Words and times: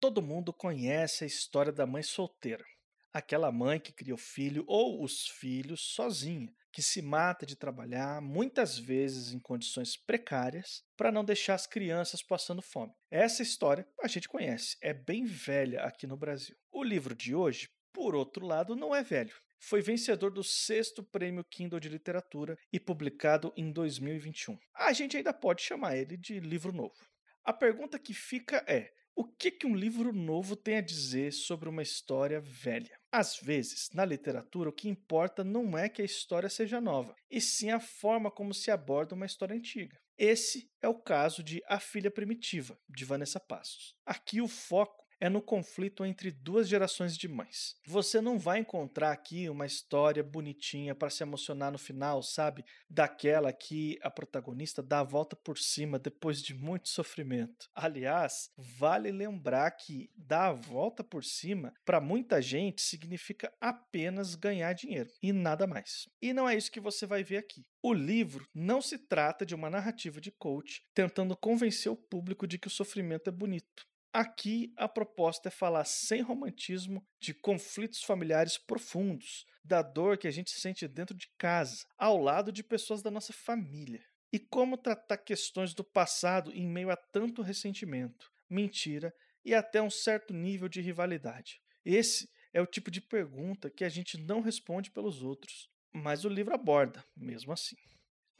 Todo 0.00 0.22
mundo 0.22 0.50
conhece 0.50 1.24
a 1.24 1.26
história 1.26 1.70
da 1.70 1.84
mãe 1.84 2.02
solteira. 2.02 2.64
Aquela 3.12 3.52
mãe 3.52 3.78
que 3.78 3.92
cria 3.92 4.14
o 4.14 4.16
filho 4.18 4.64
ou 4.66 5.04
os 5.04 5.28
filhos 5.28 5.82
sozinha, 5.92 6.50
que 6.72 6.80
se 6.80 7.02
mata 7.02 7.44
de 7.44 7.54
trabalhar, 7.54 8.22
muitas 8.22 8.78
vezes 8.78 9.30
em 9.30 9.38
condições 9.38 9.98
precárias, 9.98 10.82
para 10.96 11.12
não 11.12 11.22
deixar 11.22 11.52
as 11.52 11.66
crianças 11.66 12.22
passando 12.22 12.62
fome. 12.62 12.94
Essa 13.10 13.42
história 13.42 13.86
a 14.02 14.08
gente 14.08 14.26
conhece, 14.26 14.78
é 14.80 14.94
bem 14.94 15.26
velha 15.26 15.82
aqui 15.82 16.06
no 16.06 16.16
Brasil. 16.16 16.56
O 16.72 16.82
livro 16.82 17.14
de 17.14 17.34
hoje, 17.34 17.68
por 17.92 18.14
outro 18.14 18.46
lado, 18.46 18.74
não 18.74 18.94
é 18.94 19.02
velho. 19.02 19.34
Foi 19.58 19.82
vencedor 19.82 20.30
do 20.30 20.42
sexto 20.42 21.02
prêmio 21.02 21.44
Kindle 21.44 21.78
de 21.78 21.90
literatura 21.90 22.56
e 22.72 22.80
publicado 22.80 23.52
em 23.54 23.70
2021. 23.70 24.58
A 24.74 24.94
gente 24.94 25.18
ainda 25.18 25.34
pode 25.34 25.60
chamar 25.60 25.98
ele 25.98 26.16
de 26.16 26.40
livro 26.40 26.72
novo. 26.72 26.96
A 27.44 27.52
pergunta 27.52 27.98
que 27.98 28.14
fica 28.14 28.64
é: 28.66 28.90
o 29.20 29.24
que, 29.24 29.50
que 29.50 29.66
um 29.66 29.76
livro 29.76 30.14
novo 30.14 30.56
tem 30.56 30.78
a 30.78 30.80
dizer 30.80 31.30
sobre 31.34 31.68
uma 31.68 31.82
história 31.82 32.40
velha? 32.40 32.98
Às 33.12 33.36
vezes, 33.36 33.90
na 33.92 34.02
literatura, 34.02 34.70
o 34.70 34.72
que 34.72 34.88
importa 34.88 35.44
não 35.44 35.76
é 35.76 35.90
que 35.90 36.00
a 36.00 36.04
história 36.06 36.48
seja 36.48 36.80
nova, 36.80 37.14
e 37.30 37.38
sim 37.38 37.70
a 37.70 37.78
forma 37.78 38.30
como 38.30 38.54
se 38.54 38.70
aborda 38.70 39.14
uma 39.14 39.26
história 39.26 39.54
antiga. 39.54 40.00
Esse 40.16 40.70
é 40.80 40.88
o 40.88 40.98
caso 40.98 41.42
de 41.42 41.62
A 41.68 41.78
Filha 41.78 42.10
Primitiva, 42.10 42.78
de 42.88 43.04
Vanessa 43.04 43.38
Passos. 43.38 43.94
Aqui 44.06 44.40
o 44.40 44.48
foco 44.48 44.99
é 45.20 45.28
no 45.28 45.42
conflito 45.42 46.04
entre 46.04 46.30
duas 46.30 46.66
gerações 46.66 47.16
de 47.16 47.28
mães. 47.28 47.76
Você 47.86 48.20
não 48.20 48.38
vai 48.38 48.60
encontrar 48.60 49.12
aqui 49.12 49.48
uma 49.48 49.66
história 49.66 50.22
bonitinha 50.22 50.94
para 50.94 51.10
se 51.10 51.22
emocionar 51.22 51.70
no 51.70 51.78
final, 51.78 52.22
sabe? 52.22 52.64
Daquela 52.88 53.52
que 53.52 53.98
a 54.02 54.10
protagonista 54.10 54.82
dá 54.82 55.00
a 55.00 55.04
volta 55.04 55.36
por 55.36 55.58
cima 55.58 55.98
depois 55.98 56.42
de 56.42 56.54
muito 56.54 56.88
sofrimento. 56.88 57.68
Aliás, 57.74 58.50
vale 58.56 59.12
lembrar 59.12 59.70
que 59.72 60.10
dar 60.16 60.46
a 60.46 60.52
volta 60.52 61.04
por 61.04 61.22
cima 61.22 61.74
para 61.84 62.00
muita 62.00 62.40
gente 62.40 62.80
significa 62.80 63.52
apenas 63.60 64.34
ganhar 64.34 64.72
dinheiro 64.72 65.10
e 65.22 65.32
nada 65.32 65.66
mais. 65.66 66.08
E 66.22 66.32
não 66.32 66.48
é 66.48 66.56
isso 66.56 66.72
que 66.72 66.80
você 66.80 67.04
vai 67.04 67.22
ver 67.22 67.36
aqui. 67.36 67.66
O 67.82 67.92
livro 67.92 68.46
não 68.54 68.80
se 68.80 68.98
trata 68.98 69.44
de 69.44 69.54
uma 69.54 69.70
narrativa 69.70 70.20
de 70.20 70.30
coach 70.30 70.82
tentando 70.94 71.36
convencer 71.36 71.90
o 71.90 71.96
público 71.96 72.46
de 72.46 72.58
que 72.58 72.66
o 72.66 72.70
sofrimento 72.70 73.28
é 73.28 73.32
bonito. 73.32 73.89
Aqui 74.12 74.72
a 74.76 74.88
proposta 74.88 75.48
é 75.48 75.52
falar 75.52 75.84
sem 75.84 76.20
romantismo 76.20 77.06
de 77.20 77.32
conflitos 77.32 78.02
familiares 78.02 78.58
profundos, 78.58 79.46
da 79.64 79.82
dor 79.82 80.18
que 80.18 80.26
a 80.26 80.32
gente 80.32 80.50
sente 80.50 80.88
dentro 80.88 81.16
de 81.16 81.28
casa, 81.38 81.84
ao 81.96 82.18
lado 82.18 82.50
de 82.50 82.64
pessoas 82.64 83.02
da 83.02 83.10
nossa 83.10 83.32
família. 83.32 84.04
E 84.32 84.38
como 84.38 84.76
tratar 84.76 85.18
questões 85.18 85.74
do 85.74 85.84
passado 85.84 86.52
em 86.52 86.66
meio 86.66 86.90
a 86.90 86.96
tanto 86.96 87.40
ressentimento, 87.40 88.28
mentira 88.48 89.14
e 89.44 89.54
até 89.54 89.80
um 89.80 89.90
certo 89.90 90.34
nível 90.34 90.68
de 90.68 90.80
rivalidade. 90.80 91.60
Esse 91.84 92.28
é 92.52 92.60
o 92.60 92.66
tipo 92.66 92.90
de 92.90 93.00
pergunta 93.00 93.70
que 93.70 93.84
a 93.84 93.88
gente 93.88 94.18
não 94.18 94.40
responde 94.40 94.90
pelos 94.90 95.22
outros, 95.22 95.70
mas 95.92 96.24
o 96.24 96.28
livro 96.28 96.52
aborda, 96.52 97.04
mesmo 97.16 97.52
assim. 97.52 97.76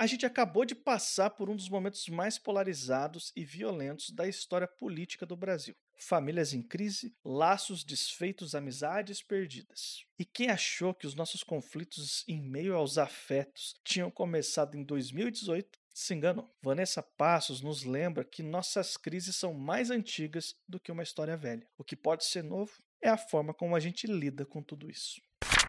A 0.00 0.06
gente 0.06 0.24
acabou 0.24 0.64
de 0.64 0.74
passar 0.74 1.28
por 1.28 1.50
um 1.50 1.54
dos 1.54 1.68
momentos 1.68 2.08
mais 2.08 2.38
polarizados 2.38 3.34
e 3.36 3.44
violentos 3.44 4.08
da 4.08 4.26
história 4.26 4.66
política 4.66 5.26
do 5.26 5.36
Brasil. 5.36 5.76
Famílias 5.98 6.54
em 6.54 6.62
crise, 6.62 7.14
laços 7.22 7.84
desfeitos, 7.84 8.54
amizades 8.54 9.22
perdidas. 9.22 10.06
E 10.18 10.24
quem 10.24 10.48
achou 10.48 10.94
que 10.94 11.06
os 11.06 11.14
nossos 11.14 11.44
conflitos 11.44 12.24
em 12.26 12.40
meio 12.40 12.74
aos 12.74 12.96
afetos 12.96 13.74
tinham 13.84 14.10
começado 14.10 14.74
em 14.74 14.82
2018 14.82 15.78
se 15.92 16.14
enganou. 16.14 16.50
Vanessa 16.62 17.02
Passos 17.02 17.60
nos 17.60 17.84
lembra 17.84 18.24
que 18.24 18.42
nossas 18.42 18.96
crises 18.96 19.36
são 19.36 19.52
mais 19.52 19.90
antigas 19.90 20.56
do 20.66 20.80
que 20.80 20.90
uma 20.90 21.02
história 21.02 21.36
velha. 21.36 21.68
O 21.76 21.84
que 21.84 21.94
pode 21.94 22.24
ser 22.24 22.42
novo 22.42 22.72
é 23.02 23.10
a 23.10 23.18
forma 23.18 23.52
como 23.52 23.76
a 23.76 23.80
gente 23.80 24.06
lida 24.06 24.46
com 24.46 24.62
tudo 24.62 24.90
isso. 24.90 25.20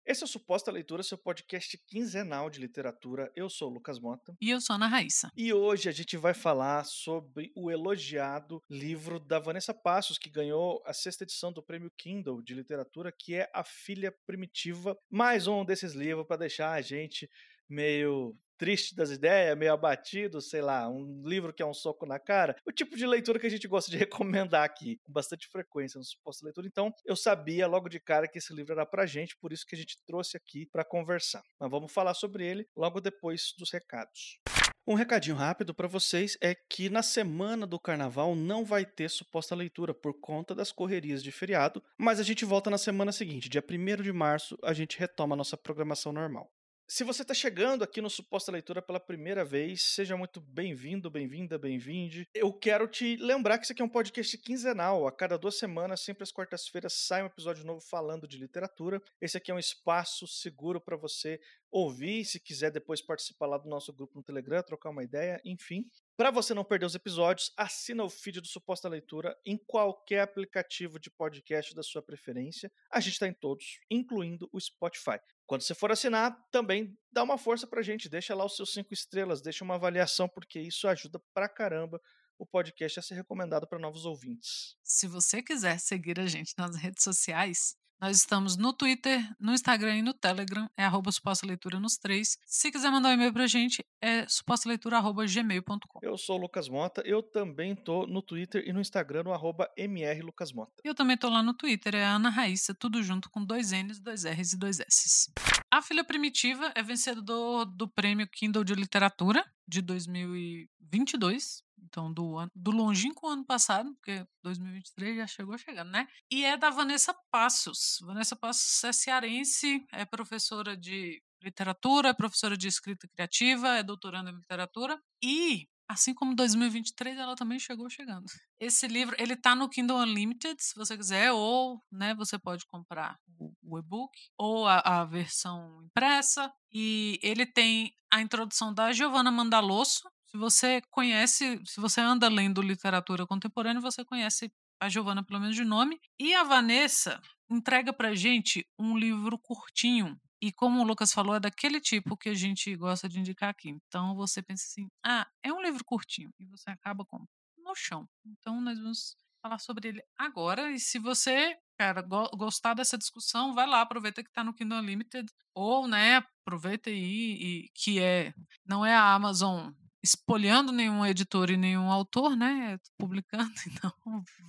Esse 0.04 0.24
é 0.24 0.26
o 0.26 0.28
Suposta 0.28 0.72
Leitura, 0.72 1.04
seu 1.04 1.18
podcast 1.18 1.78
quinzenal 1.88 2.50
de 2.50 2.60
literatura. 2.60 3.32
Eu 3.36 3.48
sou 3.50 3.70
o 3.70 3.74
Lucas 3.74 4.00
Mota. 4.00 4.36
E 4.42 4.50
eu 4.50 4.60
sou 4.60 4.74
a 4.74 4.78
Ana 4.78 4.88
Raíssa. 4.88 5.32
E 5.38 5.54
hoje 5.54 5.88
a 5.88 5.92
gente 5.92 6.18
vai 6.18 6.34
falar 6.34 6.84
sobre 6.86 7.52
o 7.56 7.70
elogiado 7.70 8.64
livro 8.68 9.20
da 9.20 9.38
Vanessa 9.38 9.76
Passos, 9.76 10.18
que 10.18 10.30
ganhou 10.30 10.82
a 10.88 10.94
sexta 10.94 11.24
edição 11.24 11.54
do 11.54 11.62
Prêmio 11.62 11.92
Kindle 11.96 12.42
de 12.42 12.56
Literatura, 12.56 13.12
que 13.12 13.36
é 13.36 13.48
A 13.54 13.64
Filha 13.64 14.12
Primitiva. 14.26 14.98
Mais 15.10 15.46
um 15.46 15.64
desses 15.64 15.94
livros 15.94 16.26
para 16.26 16.38
deixar 16.38 16.72
a 16.72 16.82
gente 16.82 17.30
meio 17.70 18.36
triste 18.62 18.94
das 18.94 19.10
ideias, 19.10 19.58
meio 19.58 19.74
abatido, 19.74 20.40
sei 20.40 20.62
lá, 20.62 20.88
um 20.88 21.24
livro 21.26 21.52
que 21.52 21.64
é 21.64 21.66
um 21.66 21.74
soco 21.74 22.06
na 22.06 22.20
cara, 22.20 22.56
o 22.64 22.72
tipo 22.72 22.96
de 22.96 23.08
leitura 23.08 23.40
que 23.40 23.48
a 23.48 23.50
gente 23.50 23.68
gosta 23.68 23.90
de 23.90 23.98
recomendar 24.46 24.64
aqui, 24.64 25.00
com 25.02 25.12
bastante 25.12 25.48
frequência 25.48 25.98
no 25.98 26.04
suposto 26.04 26.46
leitura. 26.46 26.68
Então, 26.68 26.94
eu 27.04 27.16
sabia 27.16 27.66
logo 27.66 27.90
de 27.90 28.00
cara 28.00 28.28
que 28.28 28.38
esse 28.38 28.54
livro 28.54 28.74
era 28.74 28.86
pra 28.86 29.08
gente, 29.08 29.36
por 29.42 29.52
isso 29.52 29.66
que 29.66 29.74
a 29.74 29.78
gente 29.80 29.98
trouxe 30.06 30.38
aqui 30.38 30.68
para 30.68 30.86
conversar. 30.86 31.42
Mas 31.60 31.72
vamos 31.72 31.92
falar 31.92 32.14
sobre 32.14 32.46
ele 32.46 32.68
logo 32.78 33.02
depois 33.02 33.56
dos 33.58 33.72
recados. 33.72 34.38
Um 34.86 34.94
recadinho 34.94 35.36
rápido 35.36 35.74
para 35.74 35.88
vocês 35.88 36.38
é 36.40 36.54
que 36.54 36.88
na 36.88 37.02
semana 37.02 37.66
do 37.66 37.80
carnaval 37.80 38.36
não 38.36 38.64
vai 38.64 38.86
ter 38.86 39.10
suposta 39.10 39.56
leitura 39.56 39.92
por 39.92 40.14
conta 40.20 40.54
das 40.54 40.72
correrias 40.72 41.24
de 41.24 41.32
feriado, 41.32 41.84
mas 41.98 42.20
a 42.20 42.24
gente 42.24 42.46
volta 42.46 42.70
na 42.70 42.78
semana 42.78 43.12
seguinte, 43.12 43.50
dia 43.50 43.64
1 43.68 44.04
de 44.04 44.14
março, 44.14 44.56
a 44.64 44.74
gente 44.74 45.00
retoma 45.00 45.34
a 45.34 45.38
nossa 45.38 45.58
programação 45.58 46.14
normal. 46.14 46.48
Se 46.94 47.06
você 47.06 47.22
está 47.22 47.34
chegando 47.34 47.86
aqui 47.86 48.02
no 48.02 48.10
Suposta 48.10 48.52
Leitura 48.52 48.82
pela 48.82 49.00
primeira 49.00 49.46
vez, 49.46 49.82
seja 49.82 50.18
muito 50.18 50.42
bem-vindo, 50.42 51.10
bem-vinda, 51.10 51.58
bem-vinde. 51.58 52.28
Eu 52.34 52.52
quero 52.52 52.86
te 52.86 53.16
lembrar 53.16 53.58
que 53.58 53.64
isso 53.64 53.72
aqui 53.72 53.82
é 53.82 53.86
um 53.86 53.88
podcast 53.88 54.38
quinzenal. 54.38 55.08
A 55.08 55.12
cada 55.14 55.38
duas 55.38 55.58
semanas, 55.58 56.02
sempre 56.02 56.24
às 56.24 56.34
quartas-feiras, 56.34 56.92
sai 56.92 57.24
um 57.24 57.28
episódio 57.28 57.64
novo 57.64 57.80
falando 57.80 58.28
de 58.28 58.38
literatura. 58.38 59.02
Esse 59.22 59.38
aqui 59.38 59.52
é 59.52 59.54
um 59.54 59.58
espaço 59.58 60.28
seguro 60.28 60.82
para 60.82 60.98
você 60.98 61.40
ouvir, 61.72 62.26
se 62.26 62.42
quiser 62.42 62.70
depois 62.70 63.02
participar 63.02 63.46
lá 63.46 63.58
do 63.58 63.70
nosso 63.70 63.94
grupo 63.94 64.18
no 64.18 64.24
Telegram, 64.24 64.62
trocar 64.62 64.90
uma 64.90 65.02
ideia, 65.06 65.40
enfim. 65.46 65.90
Para 66.22 66.30
você 66.30 66.54
não 66.54 66.64
perder 66.64 66.86
os 66.86 66.94
episódios, 66.94 67.52
assina 67.58 68.04
o 68.04 68.10
feed 68.10 68.42
do 68.42 68.48
Suposta 68.48 68.88
Leitura 68.88 69.36
em 69.44 69.58
qualquer 69.58 70.20
aplicativo 70.22 71.00
de 71.00 71.10
podcast 71.10 71.74
da 71.74 71.82
sua 71.82 72.00
preferência. 72.00 72.72
A 72.92 73.00
gente 73.00 73.14
está 73.14 73.28
em 73.28 73.34
todos, 73.34 73.80
incluindo 73.90 74.48
o 74.54 74.62
Spotify. 74.62 75.20
Quando 75.48 75.64
você 75.64 75.74
for 75.74 75.92
assinar, 75.92 76.38
também 76.52 76.96
dá 77.12 77.24
uma 77.24 77.40
força 77.40 77.66
pra 77.66 77.82
gente, 77.82 78.08
deixa 78.08 78.36
lá 78.36 78.46
os 78.46 78.56
seus 78.56 78.72
cinco 78.72 78.94
estrelas, 78.94 79.42
deixa 79.42 79.64
uma 79.64 79.74
avaliação, 79.74 80.30
porque 80.30 80.60
isso 80.60 80.88
ajuda 80.88 81.20
pra 81.34 81.50
caramba 81.50 82.00
o 82.38 82.46
podcast 82.46 83.00
a 83.00 83.02
ser 83.02 83.16
recomendado 83.16 83.66
para 83.68 83.80
novos 83.80 84.06
ouvintes. 84.06 84.76
Se 84.84 85.08
você 85.08 85.42
quiser 85.42 85.80
seguir 85.80 86.20
a 86.20 86.28
gente 86.28 86.54
nas 86.56 86.76
redes 86.76 87.04
sociais, 87.04 87.76
nós 88.02 88.18
estamos 88.18 88.58
no 88.58 88.74
Twitter, 88.74 89.22
no 89.40 89.54
Instagram 89.54 89.98
e 89.98 90.02
no 90.02 90.12
Telegram, 90.12 90.68
é 90.76 90.84
arroba 90.84 91.12
suposta 91.12 91.46
leitura 91.46 91.80
nos 91.80 91.98
três. 91.98 92.40
Se 92.48 92.72
quiser 92.72 92.90
mandar 92.90 93.10
um 93.10 93.14
e-mail 93.14 93.32
pra 93.32 93.46
gente, 93.46 93.86
é 94.02 94.28
supostaleitura.gmail.com. 94.28 96.00
Eu 96.02 96.18
sou 96.18 96.40
o 96.40 96.42
Lucas 96.42 96.68
Mota, 96.68 97.04
eu 97.06 97.22
também 97.22 97.76
tô 97.76 98.08
no 98.08 98.24
Twitter 98.24 98.64
e 98.68 98.74
no 98.74 98.82
Instagram, 98.82 99.24
no 99.24 99.34
arroba 99.34 99.70
mrlucasmota. 99.78 100.72
Eu 100.84 100.96
também 100.96 101.16
tô 101.16 101.30
lá 101.30 101.44
no 101.44 101.54
Twitter, 101.54 101.94
é 101.94 102.04
Ana 102.04 102.30
Raíssa, 102.30 102.74
tudo 102.74 103.04
junto 103.04 103.30
com 103.30 103.46
dois 103.46 103.72
N's, 103.72 104.00
dois 104.00 104.26
R's 104.26 104.54
e 104.54 104.58
dois 104.58 104.80
S's. 104.80 105.32
A 105.70 105.80
Filha 105.80 106.04
Primitiva 106.04 106.72
é 106.74 106.82
vencedor 106.82 107.66
do 107.66 107.88
prêmio 107.88 108.28
Kindle 108.28 108.64
de 108.64 108.74
Literatura 108.74 109.46
de 109.68 109.80
2022 109.80 111.64
então 111.92 112.12
do, 112.12 112.38
ano, 112.38 112.50
do 112.56 112.72
longínquo 112.72 113.28
ano 113.28 113.46
passado, 113.46 113.94
porque 113.96 114.26
2023 114.44 115.18
já 115.18 115.28
chegou 115.28 115.58
chegando, 115.58 115.92
né? 115.92 116.08
E 116.32 116.46
é 116.46 116.56
da 116.56 116.70
Vanessa 116.70 117.14
Passos. 117.30 118.00
Vanessa 118.02 118.36
Passos 118.36 118.84
é 118.86 118.94
cearense, 118.94 119.86
é 119.92 120.06
professora 120.06 120.76
de 120.78 121.22
literatura, 121.44 122.10
é 122.10 122.14
professora 122.14 122.56
de 122.56 122.68
escrita 122.68 123.08
criativa, 123.10 123.76
é 123.76 123.84
doutoranda 123.84 124.32
em 124.32 124.36
literatura 124.36 124.98
e 125.22 125.68
assim 125.92 126.14
como 126.14 126.34
2023 126.34 127.18
ela 127.18 127.36
também 127.36 127.60
chegou 127.60 127.90
chegando. 127.90 128.26
Esse 128.58 128.88
livro, 128.88 129.14
ele 129.20 129.36
tá 129.36 129.54
no 129.54 129.68
Kindle 129.68 129.98
Unlimited, 129.98 130.56
se 130.64 130.74
você 130.76 130.96
quiser, 130.96 131.34
ou, 131.34 131.84
né, 131.92 132.16
você 132.16 132.40
pode 132.40 132.66
comprar 132.66 133.20
o, 133.38 133.78
e-book 133.78 134.12
ou 134.38 134.66
a, 134.66 134.80
a, 134.80 135.06
versão 135.06 135.84
impressa 135.84 136.52
e 136.72 137.20
ele 137.22 137.46
tem 137.46 137.94
a 138.10 138.22
introdução 138.22 138.74
da 138.74 138.94
Giovanna 138.94 139.32
Mandalosso, 139.32 140.10
se 140.32 140.38
você 140.38 140.82
conhece, 140.90 141.62
se 141.66 141.82
você 141.82 142.00
anda 142.00 142.30
lendo 142.30 142.62
literatura 142.62 143.28
contemporânea, 143.28 143.82
você 143.82 144.06
conhece 144.06 144.50
a 144.80 144.88
Giovana 144.88 145.22
pelo 145.22 145.42
menos 145.42 145.58
de 145.58 145.66
nome. 145.66 146.00
E 146.18 146.34
a 146.34 146.44
Vanessa 146.46 147.22
entrega 147.50 147.92
pra 147.92 148.16
gente 148.16 148.66
um 148.80 148.98
livro 148.98 149.38
curtinho. 149.38 150.18
E 150.42 150.50
como 150.54 150.80
o 150.80 150.86
Lucas 150.86 151.12
falou, 151.12 151.36
é 151.36 151.40
daquele 151.40 151.82
tipo 151.82 152.16
que 152.16 152.30
a 152.30 152.34
gente 152.34 152.74
gosta 152.78 153.10
de 153.10 153.20
indicar 153.20 153.50
aqui. 153.50 153.70
Então 153.70 154.16
você 154.16 154.42
pensa 154.42 154.64
assim: 154.66 154.88
ah, 155.06 155.28
é 155.44 155.52
um 155.52 155.62
livro 155.62 155.84
curtinho. 155.84 156.32
E 156.40 156.46
você 156.46 156.70
acaba 156.70 157.04
com 157.04 157.26
no 157.58 157.76
chão. 157.76 158.08
Então 158.26 158.62
nós 158.62 158.80
vamos 158.80 159.18
falar 159.42 159.60
sobre 159.60 159.90
ele 159.90 160.02
agora. 160.18 160.72
E 160.72 160.80
se 160.80 160.98
você, 160.98 161.58
cara, 161.78 162.02
go 162.02 162.30
gostar 162.38 162.74
dessa 162.74 162.98
discussão, 162.98 163.54
vai 163.54 163.68
lá, 163.68 163.82
aproveita 163.82 164.24
que 164.24 164.32
tá 164.32 164.46
no 164.46 164.54
Kindle 164.54 164.80
Unlimited. 164.80 165.30
Ou, 165.54 165.90
né, 165.90 166.24
aproveita 166.46 166.90
aí, 166.90 166.96
e, 166.96 167.70
que 167.76 168.00
é. 168.00 168.34
Não 168.66 168.86
é 168.86 168.96
a 168.96 169.14
Amazon 169.14 169.74
espolhando 170.04 170.72
nenhum 170.72 171.06
editor 171.06 171.50
e 171.50 171.58
nenhum 171.58 171.92
autor, 171.92 172.36
né? 172.36 172.78
Publicando, 172.98 173.52
então 173.68 173.92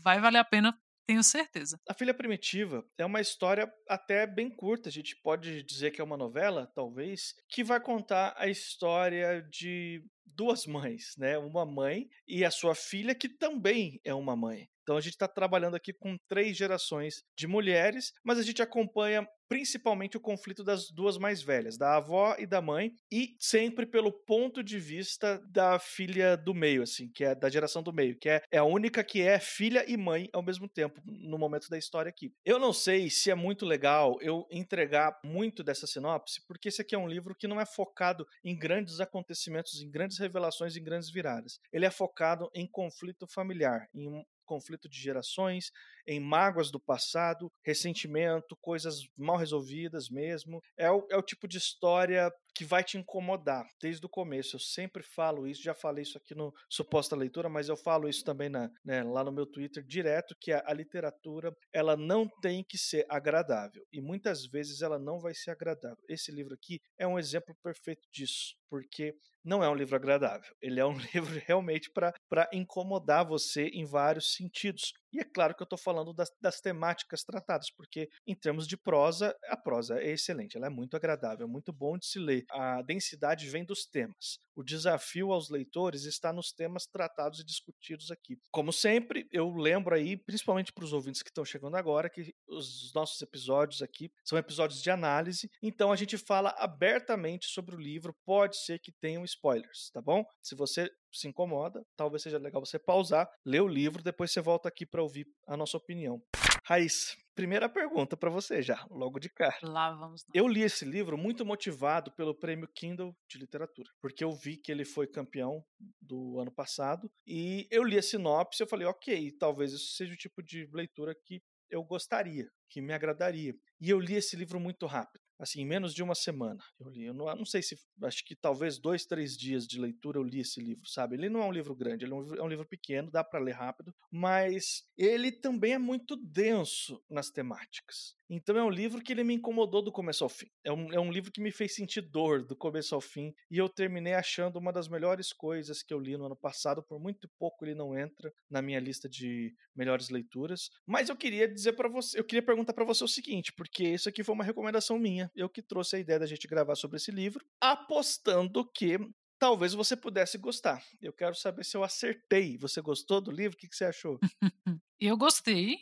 vai 0.03 0.21
valer 0.21 0.39
a 0.39 0.45
pena 0.45 0.77
Tenho 1.07 1.23
certeza. 1.23 1.79
A 1.89 1.95
Filha 1.95 2.15
Primitiva 2.15 2.85
é 2.97 3.05
uma 3.05 3.21
história 3.21 3.71
até 3.89 4.27
bem 4.27 4.49
curta, 4.49 4.89
a 4.89 4.93
gente 4.93 5.17
pode 5.17 5.63
dizer 5.65 5.91
que 5.91 6.01
é 6.01 6.05
uma 6.05 6.17
novela, 6.17 6.71
talvez, 6.75 7.35
que 7.49 7.65
vai 7.65 7.81
contar 7.81 8.35
a 8.37 8.49
história 8.49 9.43
de 9.51 10.05
duas 10.25 10.65
mães, 10.65 11.15
né? 11.19 11.37
Uma 11.37 11.67
mãe 11.67 12.09
e 12.27 12.45
a 12.45 12.51
sua 12.51 12.75
filha, 12.75 13.15
que 13.15 13.29
também 13.29 14.01
é 14.05 14.15
uma 14.15 14.37
mãe. 14.37 14.69
Então 14.83 14.97
a 14.97 15.01
gente 15.01 15.15
está 15.15 15.29
trabalhando 15.29 15.77
aqui 15.77 15.93
com 15.93 16.17
três 16.29 16.57
gerações 16.57 17.23
de 17.37 17.47
mulheres, 17.47 18.13
mas 18.25 18.39
a 18.39 18.43
gente 18.43 18.63
acompanha 18.63 19.27
principalmente 19.53 20.17
o 20.17 20.21
conflito 20.21 20.65
das 20.65 20.91
duas 20.91 21.19
mais 21.19 21.43
velhas, 21.43 21.77
da 21.77 21.97
avó 21.99 22.35
e 22.39 22.47
da 22.47 22.63
mãe, 22.63 22.95
e 23.13 23.37
sempre 23.39 23.85
pelo 23.85 24.11
ponto 24.11 24.63
de 24.65 24.79
vista 24.79 25.39
da 25.47 25.79
filha 25.79 26.39
do 26.39 26.55
meio, 26.55 26.83
assim, 26.83 27.11
que 27.13 27.23
é 27.23 27.35
da 27.35 27.51
geração 27.51 27.83
do 27.83 27.93
meio, 27.93 28.19
que 28.19 28.31
é, 28.31 28.41
é 28.51 28.57
a 28.57 28.65
única 28.65 29.05
que 29.05 29.21
é 29.21 29.39
filha 29.39 29.85
e 29.87 29.95
mãe 29.95 30.27
ao 30.33 30.43
mesmo 30.43 30.67
tempo, 30.67 31.03
no 31.05 31.37
momento 31.37 31.69
da 31.69 31.77
história 31.77 32.09
aqui. 32.09 32.33
Eu 32.47 32.59
não 32.59 32.73
sei 32.73 33.11
se 33.11 33.31
é 33.31 33.35
muito 33.35 33.67
legal 33.67 34.17
eu 34.23 34.47
entregar 34.51 35.21
muito 35.23 35.63
dessa 35.63 35.87
sinopse, 35.87 36.41
porque 36.49 36.69
esse 36.69 36.81
aqui 36.81 36.95
é 36.95 36.99
um 36.99 37.09
livro 37.09 37.35
que 37.35 37.47
não 37.47 37.61
é 37.61 37.67
focado 37.67 38.27
em 38.43 38.57
grandes 38.57 39.01
acontecimentos, 39.01 39.83
em 39.83 39.91
grandes 39.91 40.17
revelações, 40.17 40.79
em 40.79 40.83
grandes 40.83 41.11
viradas. 41.11 41.61
Ele 41.71 41.85
é 41.85 41.91
focado 41.91 42.51
em 42.55 42.67
conflito 42.67 43.27
familiar, 43.27 43.87
em 43.95 44.25
conflito 44.53 44.87
de 44.89 45.01
gerações, 45.01 45.71
em 46.07 46.21
mágoas 46.21 46.71
do 46.71 46.79
passado, 46.79 47.51
ressentimento, 47.65 48.57
coisas 48.61 48.97
mal 49.17 49.37
resolvidas 49.37 50.11
mesmo. 50.11 50.61
É 50.77 50.91
o, 50.91 51.07
é 51.11 51.17
o 51.17 51.23
tipo 51.23 51.49
de 51.49 51.57
história 51.57 52.31
que 52.55 52.65
vai 52.65 52.85
te 52.85 52.99
incomodar 52.99 53.65
desde 53.81 54.05
o 54.05 54.11
começo. 54.11 54.57
Eu 54.57 54.61
sempre 54.61 55.03
falo 55.03 55.47
isso, 55.47 55.63
já 55.63 55.75
falei 55.75 56.03
isso 56.03 56.19
aqui 56.19 56.35
no 56.35 56.53
Suposta 56.69 57.17
Leitura, 57.17 57.49
mas 57.49 57.69
eu 57.69 57.77
falo 57.77 58.09
isso 58.09 58.23
também 58.25 58.51
na, 58.51 58.69
né, 58.85 59.03
lá 59.03 59.25
no 59.25 59.33
meu 59.33 59.47
Twitter 59.47 59.83
direto, 59.83 60.37
que 60.39 60.53
a, 60.53 60.63
a 60.67 60.75
literatura 60.75 61.51
ela 61.73 61.97
não 61.97 62.29
tem 62.43 62.63
que 62.63 62.77
ser 62.77 63.07
agradável. 63.09 63.83
E 63.91 64.01
muitas 64.01 64.45
vezes 64.47 64.83
ela 64.83 64.99
não 64.99 65.19
vai 65.19 65.35
ser 65.35 65.51
agradável. 65.51 66.05
Esse 66.09 66.31
livro 66.31 66.55
aqui 66.55 66.79
é 66.99 67.07
um 67.07 67.19
exemplo 67.19 67.57
perfeito 67.63 68.07
disso, 68.13 68.55
porque 68.73 69.15
não 69.45 69.63
é 69.63 69.69
um 69.69 69.75
livro 69.75 69.95
agradável. 69.97 70.55
Ele 70.59 70.81
é 70.81 70.87
um 70.87 70.97
livro 71.15 71.43
realmente 71.47 71.91
para 71.91 72.49
incomodar 72.55 73.27
você 73.27 73.67
em 73.67 73.85
vários 73.85 74.33
sentidos. 74.33 74.95
E 75.13 75.21
é 75.21 75.25
claro 75.25 75.55
que 75.55 75.63
eu 75.63 75.65
estou 75.65 75.79
falando 75.79 76.15
das, 76.15 76.31
das, 76.41 76.59
temáticas 76.59 77.23
tratadas, 77.23 77.71
porque 77.71 78.09
em 78.27 78.35
termos 78.35 78.67
de 78.67 78.79
prosa, 78.79 79.37
a 79.49 79.57
prosa 79.59 80.01
é 80.01 80.13
excelente, 80.13 80.57
ela 80.57 80.69
é 80.69 80.71
muito 80.71 80.97
agradável, 80.97 81.47
é 81.47 81.51
muito 81.51 81.71
bom 81.71 81.99
de 81.99 82.07
se 82.07 82.19
ler. 82.19 82.45
A 82.51 82.81
densidade 82.81 83.47
vem 83.51 83.63
dos 83.63 83.85
temas. 83.85 84.39
O 84.55 84.63
desafio 84.63 85.33
aos 85.33 85.51
leitores 85.51 86.05
está 86.05 86.33
nos 86.33 86.51
temas 86.51 86.87
tratados 86.87 87.41
e 87.41 87.45
discutidos 87.45 88.11
aqui. 88.11 88.39
Como 88.51 88.73
sempre, 88.73 89.29
eu 89.31 89.51
lembro 89.55 89.95
aí, 89.95 90.17
principalmente 90.17 90.73
para 90.73 90.85
os 90.85 90.95
ouvintes 90.95 91.23
que 91.23 91.29
estão 91.29 91.45
chegando 91.45 91.77
agora, 91.77 92.09
que 92.09 92.35
os 92.49 92.93
nossos 92.95 93.21
episódios 93.21 93.83
aqui 93.83 94.11
são 94.25 94.39
episódios 94.39 94.83
de 94.83 94.91
análise, 94.91 95.51
então 95.63 95.93
a 95.93 95.97
gente 95.97 96.17
fala 96.17 96.55
abertamente 96.59 97.49
sobre 97.49 97.75
o 97.75 97.79
livro, 97.79 98.17
pode 98.25 98.62
ser 98.63 98.79
que 98.79 98.93
tenham 98.93 99.25
spoilers, 99.25 99.91
tá 99.93 100.01
bom? 100.01 100.25
Se 100.43 100.55
você 100.55 100.91
se 101.13 101.29
incomoda, 101.29 101.85
talvez 101.97 102.23
seja 102.23 102.39
legal 102.39 102.65
você 102.65 102.79
pausar, 102.79 103.29
ler 103.45 103.61
o 103.61 103.69
livro, 103.69 104.03
depois 104.03 104.33
você 104.33 104.41
volta 104.41 104.69
aqui 104.69 104.87
para 104.87 105.03
ouvir 105.03 105.27
a 105.47 105.57
nossa 105.57 105.77
opinião. 105.77 106.23
Raiz, 106.65 107.17
primeira 107.35 107.69
pergunta 107.69 108.17
para 108.17 108.31
você 108.31 108.63
já, 108.63 108.87
logo 108.91 109.19
de 109.19 109.29
cara. 109.29 109.57
Lá 109.63 109.91
vamos. 109.93 110.25
Eu 110.33 110.47
li 110.47 110.63
esse 110.63 110.85
livro 110.85 111.19
muito 111.19 111.45
motivado 111.45 112.13
pelo 112.13 112.35
prêmio 112.35 112.69
Kindle 112.75 113.15
de 113.29 113.39
literatura, 113.39 113.91
porque 114.01 114.23
eu 114.23 114.33
vi 114.33 114.57
que 114.57 114.71
ele 114.71 114.85
foi 114.85 115.07
campeão 115.07 115.65
do 116.01 116.39
ano 116.39 116.53
passado 116.53 117.11
e 117.27 117.67
eu 117.71 117.83
li 117.83 117.99
a 117.99 118.03
sinopse 118.03 118.63
e 118.63 118.65
eu 118.65 118.69
falei, 118.69 118.87
ok, 118.87 119.33
talvez 119.33 119.73
isso 119.73 119.97
seja 119.97 120.15
o 120.15 120.17
tipo 120.17 120.43
de 120.43 120.69
leitura 120.73 121.15
que 121.15 121.43
eu 121.69 121.83
gostaria, 121.83 122.49
que 122.71 122.81
me 122.81 122.93
agradaria. 122.93 123.55
E 123.81 123.91
eu 123.91 123.99
li 123.99 124.15
esse 124.15 124.37
livro 124.37 124.61
muito 124.61 124.87
rápido 124.87 125.21
assim, 125.39 125.63
em 125.63 125.67
menos 125.67 125.95
de 125.95 126.03
uma 126.03 126.15
semana. 126.15 126.63
Eu 126.79 126.89
li, 126.89 127.05
eu 127.05 127.15
não, 127.15 127.27
não, 127.35 127.45
sei 127.45 127.63
se, 127.63 127.77
acho 128.03 128.25
que 128.25 128.35
talvez 128.35 128.79
dois, 128.79 129.05
três 129.05 129.37
dias 129.37 129.67
de 129.67 129.81
leitura 129.81 130.19
eu 130.19 130.23
li 130.23 130.41
esse 130.41 130.61
livro, 130.61 130.87
sabe? 130.89 131.17
Ele 131.17 131.29
não 131.29 131.43
é 131.43 131.47
um 131.47 131.53
livro 131.53 131.75
grande, 131.75 132.05
ele 132.05 132.13
é 132.13 132.17
um, 132.17 132.35
é 132.35 132.43
um 132.43 132.49
livro 132.49 132.67
pequeno, 132.67 133.11
dá 133.11 133.25
para 133.25 133.41
ler 133.41 133.53
rápido, 133.53 133.95
mas 134.11 134.85
ele 134.97 135.33
também 135.33 135.75
é 135.75 135.79
muito 135.79 136.17
denso 136.17 137.03
nas 137.11 137.31
temáticas. 137.31 138.17
Então 138.35 138.57
é 138.57 138.65
um 138.65 138.71
livro 138.71 139.03
que 139.03 139.13
ele 139.13 139.23
me 139.23 139.35
incomodou 139.35 139.83
do 139.83 139.93
começo 139.93 140.25
ao 140.25 140.31
fim. 140.31 140.47
É 140.65 140.73
um, 140.73 140.91
é 140.91 140.99
um 140.99 141.13
livro 141.13 141.31
que 141.31 141.41
me 141.41 141.53
fez 141.53 141.75
sentir 141.75 142.01
dor 142.01 142.43
do 142.43 142.57
começo 142.57 142.95
ao 142.95 143.01
fim. 143.01 143.35
E 143.51 143.59
eu 143.59 143.69
terminei 143.69 144.15
achando 144.15 144.59
uma 144.59 144.73
das 144.73 144.89
melhores 144.89 145.35
coisas 145.35 145.83
que 145.83 145.93
eu 145.93 146.01
li 146.01 146.17
no 146.17 146.25
ano 146.25 146.37
passado. 146.37 146.83
Por 146.83 146.99
muito 146.99 147.29
pouco 147.39 147.63
ele 147.63 147.75
não 147.75 147.97
entra 147.97 148.33
na 148.51 148.63
minha 148.63 148.81
lista 148.81 149.07
de 149.07 149.55
melhores 149.77 150.09
leituras. 150.09 150.71
Mas 150.87 151.11
eu 151.11 151.17
queria 151.17 151.47
dizer 151.47 151.75
para 151.75 151.91
você, 151.91 152.19
eu 152.19 152.25
queria 152.25 152.43
perguntar 152.43 152.73
para 152.73 152.87
você 152.87 153.05
o 153.05 153.09
seguinte, 153.09 153.53
porque 153.55 153.85
isso 153.85 154.09
aqui 154.09 154.25
foi 154.25 154.35
uma 154.35 154.45
recomendação 154.45 154.99
minha. 154.99 155.31
Eu 155.35 155.49
que 155.49 155.63
trouxe 155.63 155.97
a 155.97 155.99
ideia 155.99 156.19
da 156.19 156.27
gente 156.27 156.47
gravar 156.47 156.75
sobre 156.75 156.97
esse 156.97 157.11
livro, 157.11 157.45
apostando 157.61 158.65
que 158.73 158.99
talvez 159.39 159.73
você 159.75 159.97
pudesse 159.97 160.39
gostar. 160.39 160.83
Eu 161.01 161.13
quero 161.13 161.35
saber 161.35 161.65
se 161.65 161.77
eu 161.77 161.83
acertei. 161.83 162.57
Você 162.59 162.81
gostou 162.81 163.21
do 163.21 163.31
livro? 163.31 163.57
O 163.57 163.59
que, 163.59 163.69
que 163.69 163.75
você 163.77 163.87
achou? 163.87 164.19
eu 165.01 165.17
gostei. 165.17 165.79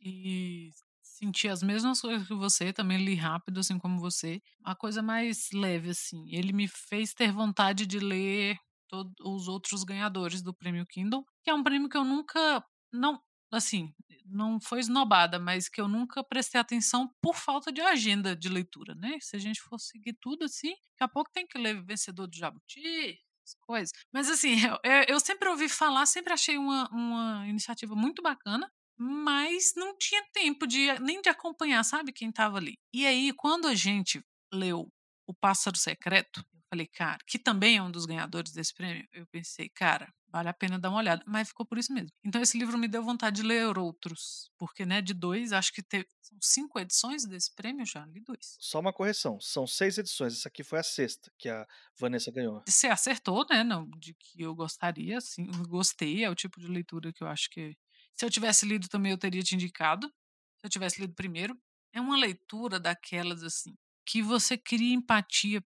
E 0.00 0.70
senti 1.00 1.48
as 1.48 1.62
mesmas 1.62 2.00
coisas 2.00 2.26
que 2.26 2.34
você, 2.34 2.72
também 2.72 3.04
li 3.04 3.14
rápido, 3.14 3.60
assim 3.60 3.78
como 3.78 4.00
você. 4.00 4.42
A 4.64 4.74
coisa 4.74 5.02
mais 5.02 5.48
leve, 5.52 5.90
assim. 5.90 6.28
Ele 6.34 6.52
me 6.52 6.66
fez 6.66 7.14
ter 7.14 7.32
vontade 7.32 7.86
de 7.86 7.98
ler 7.98 8.58
todos 8.88 9.14
os 9.20 9.48
outros 9.48 9.84
ganhadores 9.84 10.42
do 10.42 10.52
prêmio 10.52 10.86
Kindle, 10.86 11.24
que 11.42 11.50
é 11.50 11.54
um 11.54 11.62
prêmio 11.62 11.88
que 11.88 11.96
eu 11.96 12.04
nunca. 12.04 12.64
Não, 12.92 13.20
assim, 13.56 13.92
não 14.24 14.60
foi 14.60 14.80
esnobada, 14.80 15.38
mas 15.38 15.68
que 15.68 15.80
eu 15.80 15.88
nunca 15.88 16.22
prestei 16.24 16.60
atenção 16.60 17.10
por 17.20 17.34
falta 17.34 17.72
de 17.72 17.80
agenda 17.80 18.34
de 18.34 18.48
leitura, 18.48 18.94
né? 18.94 19.18
Se 19.20 19.36
a 19.36 19.38
gente 19.38 19.60
for 19.60 19.78
seguir 19.78 20.16
tudo 20.20 20.44
assim, 20.44 20.70
daqui 20.70 21.02
a 21.02 21.08
pouco 21.08 21.30
tem 21.32 21.46
que 21.46 21.58
ler 21.58 21.84
Vencedor 21.84 22.26
do 22.26 22.36
Jabuti, 22.36 23.18
coisas. 23.60 23.92
Mas 24.12 24.30
assim, 24.30 24.56
eu, 24.82 25.04
eu, 25.08 25.20
sempre 25.20 25.48
ouvi 25.48 25.68
falar, 25.68 26.06
sempre 26.06 26.32
achei 26.32 26.56
uma, 26.56 26.88
uma 26.90 27.46
iniciativa 27.46 27.94
muito 27.94 28.22
bacana 28.22 28.70
mas 28.96 29.72
não 29.76 29.96
tinha 29.98 30.24
tempo 30.32 30.66
de 30.66 30.98
nem 31.00 31.20
de 31.20 31.28
acompanhar, 31.28 31.82
sabe, 31.82 32.12
quem 32.12 32.28
estava 32.28 32.58
ali. 32.58 32.78
E 32.92 33.04
aí, 33.06 33.32
quando 33.32 33.66
a 33.66 33.74
gente 33.74 34.22
leu 34.52 34.88
O 35.26 35.34
Pássaro 35.34 35.76
Secreto, 35.76 36.44
falei, 36.74 36.86
cara, 36.86 37.18
que 37.26 37.38
também 37.38 37.76
é 37.76 37.82
um 37.82 37.90
dos 37.90 38.04
ganhadores 38.04 38.52
desse 38.52 38.74
prêmio, 38.74 39.06
eu 39.12 39.26
pensei, 39.28 39.68
cara, 39.68 40.12
vale 40.28 40.48
a 40.48 40.52
pena 40.52 40.78
dar 40.78 40.90
uma 40.90 40.98
olhada. 40.98 41.22
Mas 41.26 41.48
ficou 41.48 41.64
por 41.64 41.78
isso 41.78 41.92
mesmo. 41.92 42.10
Então, 42.24 42.42
esse 42.42 42.58
livro 42.58 42.76
me 42.76 42.88
deu 42.88 43.02
vontade 43.02 43.36
de 43.36 43.46
ler 43.46 43.78
outros, 43.78 44.50
porque, 44.58 44.84
né, 44.84 45.00
de 45.00 45.14
dois, 45.14 45.52
acho 45.52 45.72
que 45.72 45.82
teve, 45.82 46.06
são 46.20 46.38
cinco 46.42 46.80
edições 46.80 47.24
desse 47.24 47.54
prêmio, 47.54 47.86
já 47.86 48.04
li 48.06 48.20
dois. 48.20 48.56
Só 48.58 48.80
uma 48.80 48.92
correção, 48.92 49.40
são 49.40 49.66
seis 49.66 49.96
edições, 49.98 50.34
essa 50.34 50.48
aqui 50.48 50.62
foi 50.64 50.80
a 50.80 50.82
sexta 50.82 51.30
que 51.38 51.48
a 51.48 51.66
Vanessa 51.98 52.30
ganhou. 52.30 52.62
Você 52.68 52.88
acertou, 52.88 53.46
né, 53.48 53.62
não, 53.62 53.88
de 53.98 54.14
que 54.14 54.42
eu 54.42 54.54
gostaria, 54.54 55.18
assim, 55.18 55.46
gostei, 55.68 56.24
é 56.24 56.30
o 56.30 56.34
tipo 56.34 56.60
de 56.60 56.66
leitura 56.66 57.12
que 57.12 57.22
eu 57.22 57.28
acho 57.28 57.48
que 57.50 57.76
se 58.14 58.24
eu 58.24 58.30
tivesse 58.30 58.64
lido 58.64 58.88
também, 58.88 59.12
eu 59.12 59.18
teria 59.18 59.42
te 59.42 59.54
indicado. 59.54 60.06
Se 60.06 60.66
eu 60.66 60.70
tivesse 60.70 61.00
lido 61.00 61.14
primeiro. 61.14 61.58
É 61.92 62.00
uma 62.00 62.16
leitura 62.16 62.80
daquelas, 62.80 63.42
assim, 63.44 63.76
que 64.04 64.22
você 64.22 64.56
cria 64.56 64.94
empatia 64.94 65.62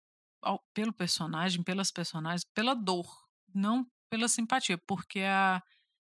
pelo 0.73 0.93
personagem, 0.93 1.63
pelas 1.63 1.91
personagens, 1.91 2.45
pela 2.55 2.75
dor, 2.75 3.07
não 3.55 3.87
pela 4.11 4.29
simpatia, 4.29 4.79
porque 4.87 5.21
a 5.21 5.63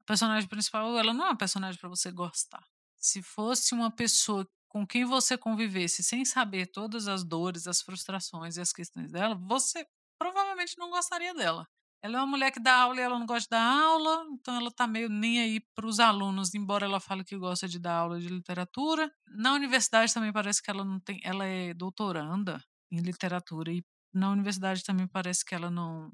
personagem 0.05 0.49
principal, 0.49 0.97
ela 0.99 1.13
não 1.13 1.25
é 1.25 1.29
uma 1.29 1.37
personagem 1.37 1.79
para 1.81 1.89
você 1.89 2.11
gostar. 2.11 2.65
Se 2.97 3.23
fosse 3.23 3.75
uma 3.75 3.91
pessoa 3.91 4.47
com 4.69 4.87
quem 4.87 5.05
você 5.05 5.39
convivesse 5.39 6.03
sem 6.03 6.25
saber 6.25 6.67
todas 6.67 7.09
as 7.09 7.25
dores, 7.25 7.67
as 7.67 7.81
frustrações 7.81 8.57
e 8.57 8.61
as 8.61 8.73
questões 8.73 9.11
dela, 9.11 9.35
você 9.35 9.87
provavelmente 10.19 10.77
não 10.79 10.91
gostaria 10.91 11.35
dela. 11.35 11.67
Ela 12.03 12.19
é 12.19 12.21
uma 12.21 12.27
mulher 12.27 12.53
que 12.53 12.61
dá 12.61 12.83
aula 12.83 13.01
e 13.01 13.03
ela 13.03 13.19
não 13.19 13.27
gosta 13.27 13.49
da 13.51 13.63
aula, 13.63 14.27
então 14.33 14.55
ela 14.55 14.71
tá 14.71 14.87
meio 14.87 15.09
nem 15.09 15.41
aí 15.41 15.61
para 15.75 15.87
os 15.87 15.99
alunos, 15.99 16.55
embora 16.55 16.85
ela 16.85 17.01
fale 17.01 17.25
que 17.25 17.37
gosta 17.37 17.67
de 17.67 17.79
dar 17.79 17.95
aula 17.95 18.21
de 18.21 18.29
literatura. 18.29 19.11
Na 19.27 19.55
universidade 19.55 20.13
também 20.13 20.33
parece 20.33 20.63
que 20.63 20.71
ela 20.71 20.85
não 20.85 21.01
tem, 21.01 21.21
ela 21.25 21.45
é 21.45 21.75
doutoranda 21.75 22.63
em 22.93 23.01
literatura 23.01 23.73
e 23.73 23.83
na 24.17 24.31
universidade 24.31 24.83
também 24.85 25.07
parece 25.07 25.45
que 25.45 25.55
ela 25.55 25.71
não 25.71 26.13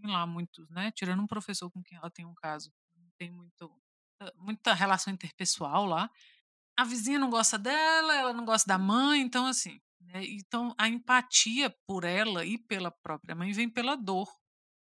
tem 0.00 0.10
lá 0.10 0.26
muitos, 0.26 0.68
né? 0.70 0.90
Tirando 0.92 1.22
um 1.22 1.26
professor 1.26 1.70
com 1.70 1.82
quem 1.82 1.98
ela 1.98 2.10
tem 2.10 2.24
um 2.24 2.34
caso, 2.34 2.72
não 2.96 3.10
tem 3.18 3.30
muito 3.30 3.70
muita 4.36 4.74
relação 4.74 5.12
interpessoal 5.12 5.86
lá. 5.86 6.10
A 6.76 6.84
vizinha 6.84 7.18
não 7.18 7.30
gosta 7.30 7.58
dela, 7.58 8.14
ela 8.14 8.32
não 8.32 8.44
gosta 8.44 8.68
da 8.68 8.78
mãe, 8.78 9.20
então 9.20 9.46
assim, 9.46 9.80
né? 10.00 10.24
Então 10.26 10.74
a 10.78 10.88
empatia 10.88 11.74
por 11.86 12.04
ela 12.04 12.44
e 12.44 12.58
pela 12.58 12.90
própria 12.90 13.34
mãe 13.34 13.52
vem 13.52 13.68
pela 13.68 13.96
dor 13.96 14.28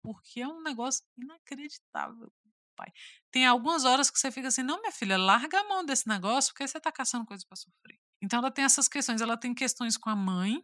porque 0.04 0.42
é 0.42 0.46
um 0.46 0.62
negócio 0.62 1.02
inacreditável. 1.16 2.30
Pai. 2.76 2.92
Tem 3.30 3.46
algumas 3.46 3.84
horas 3.84 4.10
que 4.10 4.18
você 4.18 4.30
fica 4.30 4.48
assim, 4.48 4.62
não, 4.62 4.80
minha 4.80 4.92
filha, 4.92 5.16
larga 5.16 5.60
a 5.60 5.68
mão 5.68 5.84
desse 5.84 6.08
negócio, 6.08 6.52
porque 6.52 6.66
você 6.66 6.76
está 6.76 6.90
caçando 6.90 7.24
coisa 7.24 7.44
para 7.48 7.56
sofrer. 7.56 7.98
Então 8.20 8.40
ela 8.40 8.50
tem 8.50 8.64
essas 8.64 8.88
questões, 8.88 9.20
ela 9.20 9.36
tem 9.36 9.54
questões 9.54 9.96
com 9.96 10.10
a 10.10 10.16
mãe. 10.16 10.60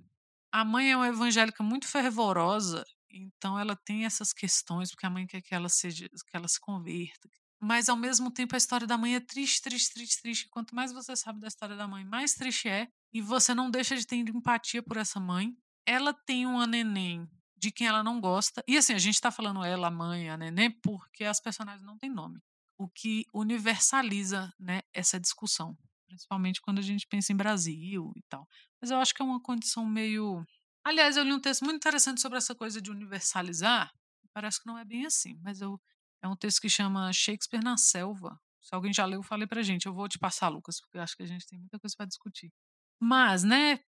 A 0.53 0.65
mãe 0.65 0.91
é 0.91 0.97
uma 0.97 1.09
evangélica 1.09 1.63
muito 1.63 1.87
fervorosa, 1.87 2.85
então 3.11 3.59
ela 3.59 3.77
tem 3.77 4.05
essas 4.05 4.33
questões, 4.33 4.91
porque 4.91 5.07
a 5.07 5.11
mãe 5.11 5.27
quer 5.27 5.43
que 5.43 5.55
ela 5.55 5.69
seja, 5.69 6.09
que 6.09 6.37
ela 6.37 6.49
se 6.49 6.61
converta. 6.61 7.29
mas 7.63 7.89
ao 7.91 7.97
mesmo 7.97 8.31
tempo 8.33 8.55
a 8.55 8.59
história 8.59 8.87
da 8.87 8.97
mãe 8.97 9.17
é 9.17 9.21
triste, 9.21 9.61
triste, 9.63 9.93
triste, 9.93 10.23
triste. 10.23 10.49
Quanto 10.49 10.75
mais 10.75 10.93
você 10.93 11.15
sabe 11.15 11.41
da 11.41 11.49
história 11.49 11.77
da 11.77 11.87
mãe, 11.87 12.05
mais 12.05 12.33
triste 12.35 12.69
é. 12.69 12.89
E 13.13 13.21
você 13.21 13.55
não 13.55 13.71
deixa 13.71 13.97
de 13.97 14.07
ter 14.07 14.17
empatia 14.17 14.83
por 14.83 14.97
essa 14.97 15.21
mãe. 15.21 15.55
Ela 15.87 16.15
tem 16.15 16.47
uma 16.47 16.67
neném 16.67 17.29
de 17.57 17.71
quem 17.71 17.87
ela 17.87 18.03
não 18.03 18.21
gosta. 18.21 18.63
E 18.67 18.79
assim, 18.79 18.95
a 18.95 18.99
gente 18.99 19.21
tá 19.21 19.31
falando 19.31 19.63
ela, 19.63 19.89
a 19.89 19.91
mãe, 19.91 20.31
a 20.31 20.37
neném, 20.39 20.71
porque 20.71 21.25
as 21.25 21.41
personagens 21.41 21.85
não 21.85 21.99
têm 21.99 22.09
nome. 22.11 22.41
O 22.79 22.89
que 22.89 23.25
universaliza 23.35 24.51
né, 24.59 24.81
essa 24.95 25.21
discussão. 25.21 25.77
Principalmente 26.07 26.63
quando 26.63 26.79
a 26.79 26.83
gente 26.83 27.07
pensa 27.07 27.33
em 27.33 27.37
Brasil 27.37 28.11
e 28.17 28.23
tal. 28.29 28.49
Mas 28.81 28.91
eu 28.91 28.99
acho 28.99 29.15
que 29.15 29.23
é 29.23 29.25
uma 29.25 29.41
condição 29.41 29.85
meio. 29.85 30.45
Aliás, 30.85 31.17
eu 31.17 31.25
li 31.25 31.33
um 31.33 31.41
texto 31.41 31.65
muito 31.65 31.77
interessante 31.77 32.21
sobre 32.21 32.39
essa 32.39 32.55
coisa 32.55 32.81
de 32.81 32.91
universalizar. 32.91 33.93
Parece 34.33 34.63
que 34.63 34.67
não 34.67 34.79
é 34.79 34.85
bem 34.85 35.05
assim, 35.07 35.39
mas 35.43 35.61
eu 35.61 35.79
é 36.23 36.29
um 36.29 36.37
texto 36.37 36.61
que 36.61 36.69
chama 36.69 37.13
Shakespeare 37.13 37.63
na 37.63 37.77
Selva. 37.77 38.39
Se 38.61 38.75
alguém 38.75 38.93
já 38.93 39.07
leu, 39.07 39.23
falei 39.23 39.47
pra 39.47 39.63
gente. 39.63 39.87
Eu 39.87 39.95
vou 39.95 40.09
te 40.09 40.19
passar, 40.19 40.49
Lucas, 40.49 40.81
porque 40.81 40.99
eu 40.99 41.03
acho 41.03 41.17
que 41.17 41.23
a 41.23 41.27
gente 41.27 41.47
tem 41.47 41.59
muita 41.59 41.79
coisa 41.79 41.95
para 41.97 42.07
discutir. 42.07 42.53
Mas, 43.01 43.43
né, 43.43 43.81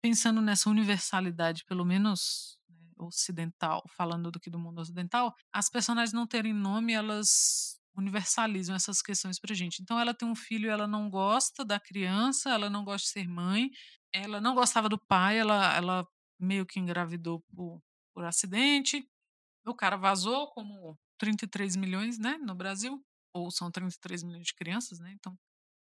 pensando 0.00 0.40
nessa 0.40 0.70
universalidade, 0.70 1.64
pelo 1.64 1.84
menos 1.84 2.58
né, 2.68 2.92
ocidental, 2.98 3.84
falando 3.88 4.30
do 4.30 4.38
que 4.38 4.50
do 4.50 4.58
mundo 4.58 4.80
ocidental, 4.80 5.34
as 5.52 5.68
personagens 5.68 6.12
não 6.12 6.26
terem 6.26 6.54
nome, 6.54 6.92
elas 6.92 7.78
universalizam 7.96 8.76
essas 8.76 9.02
questões 9.02 9.40
pra 9.40 9.54
gente. 9.54 9.82
Então 9.82 9.98
ela 9.98 10.14
tem 10.14 10.28
um 10.28 10.34
filho, 10.36 10.70
ela 10.70 10.86
não 10.86 11.10
gosta 11.10 11.64
da 11.64 11.80
criança, 11.80 12.50
ela 12.50 12.70
não 12.70 12.84
gosta 12.84 13.04
de 13.04 13.10
ser 13.10 13.28
mãe, 13.28 13.70
ela 14.12 14.40
não 14.40 14.54
gostava 14.54 14.88
do 14.88 14.98
pai, 14.98 15.38
ela, 15.38 15.76
ela 15.76 16.08
meio 16.38 16.66
que 16.66 16.80
engravidou 16.80 17.40
por, 17.54 17.82
por 18.14 18.24
acidente. 18.24 19.08
O 19.66 19.74
cara 19.74 19.96
vazou 19.96 20.48
como 20.48 20.98
33 21.18 21.76
milhões, 21.76 22.18
né, 22.18 22.38
no 22.38 22.54
Brasil, 22.54 23.04
ou 23.34 23.50
são 23.50 23.70
33 23.70 24.22
milhões 24.22 24.46
de 24.46 24.54
crianças, 24.54 24.98
né? 24.98 25.12
Então, 25.12 25.38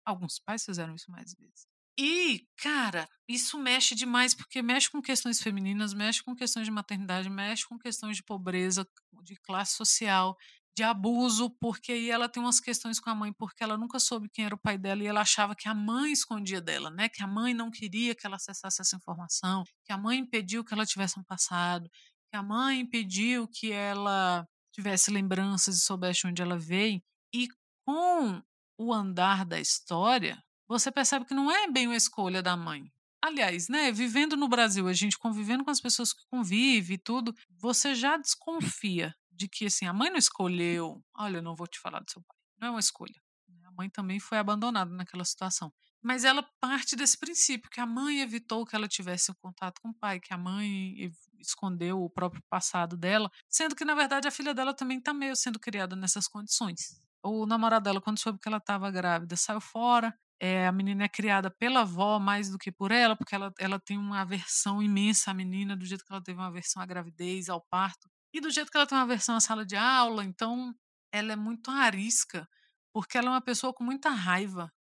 alguns 0.04 0.38
pais 0.38 0.64
fizeram 0.64 0.94
isso 0.94 1.10
mais 1.10 1.34
vezes. 1.34 1.66
E, 1.98 2.46
cara, 2.56 3.06
isso 3.28 3.58
mexe 3.58 3.94
demais, 3.94 4.34
porque 4.34 4.62
mexe 4.62 4.90
com 4.90 5.02
questões 5.02 5.40
femininas, 5.40 5.92
mexe 5.92 6.22
com 6.22 6.34
questões 6.34 6.64
de 6.64 6.70
maternidade, 6.70 7.28
mexe 7.28 7.66
com 7.66 7.78
questões 7.78 8.16
de 8.16 8.22
pobreza, 8.22 8.88
de 9.22 9.36
classe 9.36 9.74
social, 9.76 10.36
de 10.80 10.84
abuso, 10.84 11.50
porque 11.60 11.92
aí 11.92 12.10
ela 12.10 12.26
tem 12.26 12.42
umas 12.42 12.58
questões 12.58 12.98
com 12.98 13.10
a 13.10 13.14
mãe, 13.14 13.30
porque 13.34 13.62
ela 13.62 13.76
nunca 13.76 13.98
soube 13.98 14.30
quem 14.30 14.46
era 14.46 14.54
o 14.54 14.58
pai 14.58 14.78
dela 14.78 15.02
e 15.02 15.06
ela 15.06 15.20
achava 15.20 15.54
que 15.54 15.68
a 15.68 15.74
mãe 15.74 16.10
escondia 16.10 16.58
dela, 16.58 16.90
né? 16.90 17.06
Que 17.06 17.22
a 17.22 17.26
mãe 17.26 17.52
não 17.52 17.70
queria 17.70 18.14
que 18.14 18.26
ela 18.26 18.36
acessasse 18.36 18.80
essa 18.80 18.96
informação, 18.96 19.62
que 19.84 19.92
a 19.92 19.98
mãe 19.98 20.18
impediu 20.18 20.64
que 20.64 20.72
ela 20.72 20.86
tivesse 20.86 21.20
um 21.20 21.22
passado, 21.22 21.90
que 22.30 22.36
a 22.36 22.42
mãe 22.42 22.80
impediu 22.80 23.46
que 23.46 23.70
ela 23.70 24.48
tivesse 24.72 25.10
lembranças 25.10 25.76
e 25.76 25.80
soubesse 25.80 26.26
onde 26.26 26.40
ela 26.40 26.58
veio. 26.58 27.02
E 27.34 27.46
com 27.86 28.42
o 28.78 28.94
andar 28.94 29.44
da 29.44 29.60
história, 29.60 30.42
você 30.66 30.90
percebe 30.90 31.26
que 31.26 31.34
não 31.34 31.50
é 31.50 31.70
bem 31.70 31.88
uma 31.88 31.96
escolha 31.96 32.42
da 32.42 32.56
mãe. 32.56 32.90
Aliás, 33.22 33.68
né, 33.68 33.92
vivendo 33.92 34.34
no 34.34 34.48
Brasil, 34.48 34.88
a 34.88 34.94
gente 34.94 35.18
convivendo 35.18 35.62
com 35.62 35.70
as 35.70 35.80
pessoas 35.80 36.14
que 36.14 36.22
convive 36.30 36.94
e 36.94 36.98
tudo, 36.98 37.34
você 37.58 37.94
já 37.94 38.16
desconfia 38.16 39.14
de 39.40 39.48
que 39.48 39.66
assim, 39.66 39.86
a 39.86 39.92
mãe 39.92 40.10
não 40.10 40.18
escolheu, 40.18 41.02
olha, 41.16 41.38
eu 41.38 41.42
não 41.42 41.56
vou 41.56 41.66
te 41.66 41.80
falar 41.80 42.00
do 42.00 42.10
seu 42.10 42.22
pai. 42.22 42.36
Não 42.60 42.68
é 42.68 42.70
uma 42.72 42.80
escolha. 42.80 43.18
A 43.64 43.72
mãe 43.72 43.88
também 43.88 44.20
foi 44.20 44.36
abandonada 44.36 44.94
naquela 44.94 45.24
situação. 45.24 45.72
Mas 46.02 46.24
ela 46.24 46.42
parte 46.60 46.94
desse 46.94 47.16
princípio 47.16 47.70
que 47.70 47.80
a 47.80 47.86
mãe 47.86 48.20
evitou 48.20 48.66
que 48.66 48.76
ela 48.76 48.86
tivesse 48.86 49.30
um 49.30 49.34
contato 49.34 49.80
com 49.80 49.90
o 49.90 49.94
pai, 49.94 50.20
que 50.20 50.34
a 50.34 50.38
mãe 50.38 51.10
escondeu 51.38 52.02
o 52.02 52.10
próprio 52.10 52.42
passado 52.50 52.96
dela, 52.96 53.30
sendo 53.48 53.74
que 53.74 53.84
na 53.84 53.94
verdade 53.94 54.28
a 54.28 54.30
filha 54.30 54.52
dela 54.52 54.74
também 54.74 54.98
está 54.98 55.14
meio 55.14 55.34
sendo 55.34 55.58
criada 55.58 55.96
nessas 55.96 56.28
condições. 56.28 57.00
O 57.22 57.46
namorado 57.46 57.84
dela, 57.84 58.00
quando 58.00 58.18
soube 58.18 58.38
que 58.38 58.48
ela 58.48 58.58
estava 58.58 58.90
grávida, 58.90 59.36
saiu 59.36 59.60
fora. 59.60 60.14
É, 60.38 60.66
a 60.66 60.72
menina 60.72 61.04
é 61.04 61.08
criada 61.08 61.50
pela 61.50 61.80
avó 61.80 62.18
mais 62.18 62.50
do 62.50 62.58
que 62.58 62.72
por 62.72 62.90
ela, 62.90 63.14
porque 63.14 63.34
ela, 63.34 63.52
ela 63.58 63.78
tem 63.78 63.98
uma 63.98 64.20
aversão 64.22 64.82
imensa 64.82 65.30
à 65.30 65.34
menina, 65.34 65.76
do 65.76 65.84
jeito 65.84 66.04
que 66.04 66.12
ela 66.12 66.22
teve 66.22 66.38
uma 66.38 66.48
aversão 66.48 66.82
à 66.82 66.86
gravidez, 66.86 67.50
ao 67.50 67.60
parto, 67.60 68.08
e 68.32 68.40
do 68.40 68.50
jeito 68.50 68.70
que 68.70 68.76
ela 68.76 68.86
tem 68.86 68.96
uma 68.96 69.04
aversão 69.04 69.36
à 69.36 69.40
sala 69.40 69.64
de 69.64 69.76
aula. 69.76 70.24
Então, 70.24 70.74
ela 71.12 71.32
é 71.32 71.36
muito 71.36 71.70
arisca, 71.70 72.48
porque 72.92 73.18
ela 73.18 73.28
é 73.28 73.30
uma 73.30 73.40
pessoa 73.40 73.74
com 73.74 73.84
muita 73.84 74.10
raiva 74.10 74.72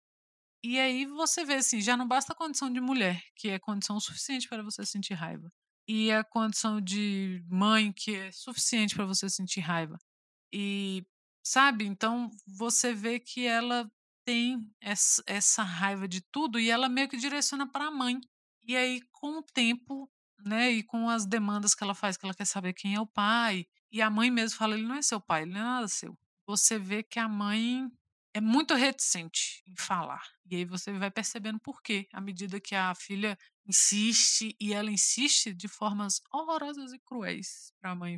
e 0.64 0.78
aí 0.78 1.06
você 1.06 1.46
vê 1.46 1.56
assim, 1.56 1.80
já 1.80 1.96
não 1.96 2.08
basta 2.08 2.34
a 2.34 2.36
condição 2.36 2.72
de 2.72 2.82
mulher, 2.82 3.22
que 3.36 3.50
é 3.50 3.60
condição 3.60 4.00
suficiente 4.00 4.48
para 4.48 4.62
você 4.62 4.86
sentir 4.86 5.14
raiva, 5.14 5.52
e 5.88 6.12
a 6.12 6.24
condição 6.24 6.82
de 6.82 7.42
mãe, 7.48 7.94
que 7.94 8.16
é 8.16 8.32
suficiente 8.32 8.94
para 8.94 9.06
você 9.06 9.30
sentir 9.30 9.62
raiva. 9.62 9.98
E 10.54 11.04
sabe? 11.44 11.86
Então 11.86 12.30
você 12.46 12.94
vê 12.94 13.20
que 13.20 13.46
ela 13.46 13.90
tem 14.26 14.70
essa 14.82 15.64
raiva 15.64 16.08
de 16.08 16.22
tudo 16.32 16.60
e 16.60 16.70
ela 16.70 16.90
meio 16.90 17.08
que 17.10 17.18
direciona 17.18 17.66
para 17.68 17.86
a 17.88 17.92
mãe. 17.92 18.20
E 18.64 18.76
aí 18.76 19.02
com 19.14 19.40
o 19.40 19.44
tempo, 19.44 20.12
né, 20.46 20.72
e 20.72 20.84
com 20.84 21.10
as 21.10 21.26
demandas 21.26 21.76
que 21.76 21.84
ela 21.84 21.96
faz, 21.96 22.18
que 22.18 22.26
ela 22.26 22.34
quer 22.34 22.46
saber 22.46 22.74
quem 22.74 22.96
é 22.96 23.02
o 23.02 23.08
pai, 23.08 23.66
e 23.92 24.02
a 24.02 24.10
mãe 24.10 24.30
mesmo 24.30 24.58
fala, 24.58 24.76
ele 24.76 24.88
não 24.88 24.96
é 24.96 25.02
seu 25.02 25.20
pai, 25.20 25.44
ele 25.44 25.52
não 25.52 25.60
é 25.60 25.64
nada 25.64 25.88
seu. 25.88 26.18
Você 26.48 26.78
vê 26.80 27.04
que 27.04 27.20
a 27.20 27.28
mãe 27.28 27.88
é 28.34 28.42
muito 28.42 28.74
reticente 28.74 29.64
em 29.68 29.76
falar. 29.76 30.24
E 30.50 30.56
aí 30.56 30.66
você 30.66 30.92
vai 30.94 31.12
percebendo 31.12 31.60
por 31.60 31.82
quê, 31.82 32.08
à 32.14 32.22
medida 32.22 32.60
que 32.60 32.76
a 32.76 32.94
filha 32.96 33.38
insiste 33.68 34.56
e 34.60 34.74
ela 34.74 34.92
insiste 34.92 35.54
de 35.54 35.68
formas 35.68 36.22
horrorosas 36.32 36.94
e 36.94 37.00
cruéis 37.00 37.72
para 37.80 37.92
a 37.92 37.96
mãe 37.96 38.18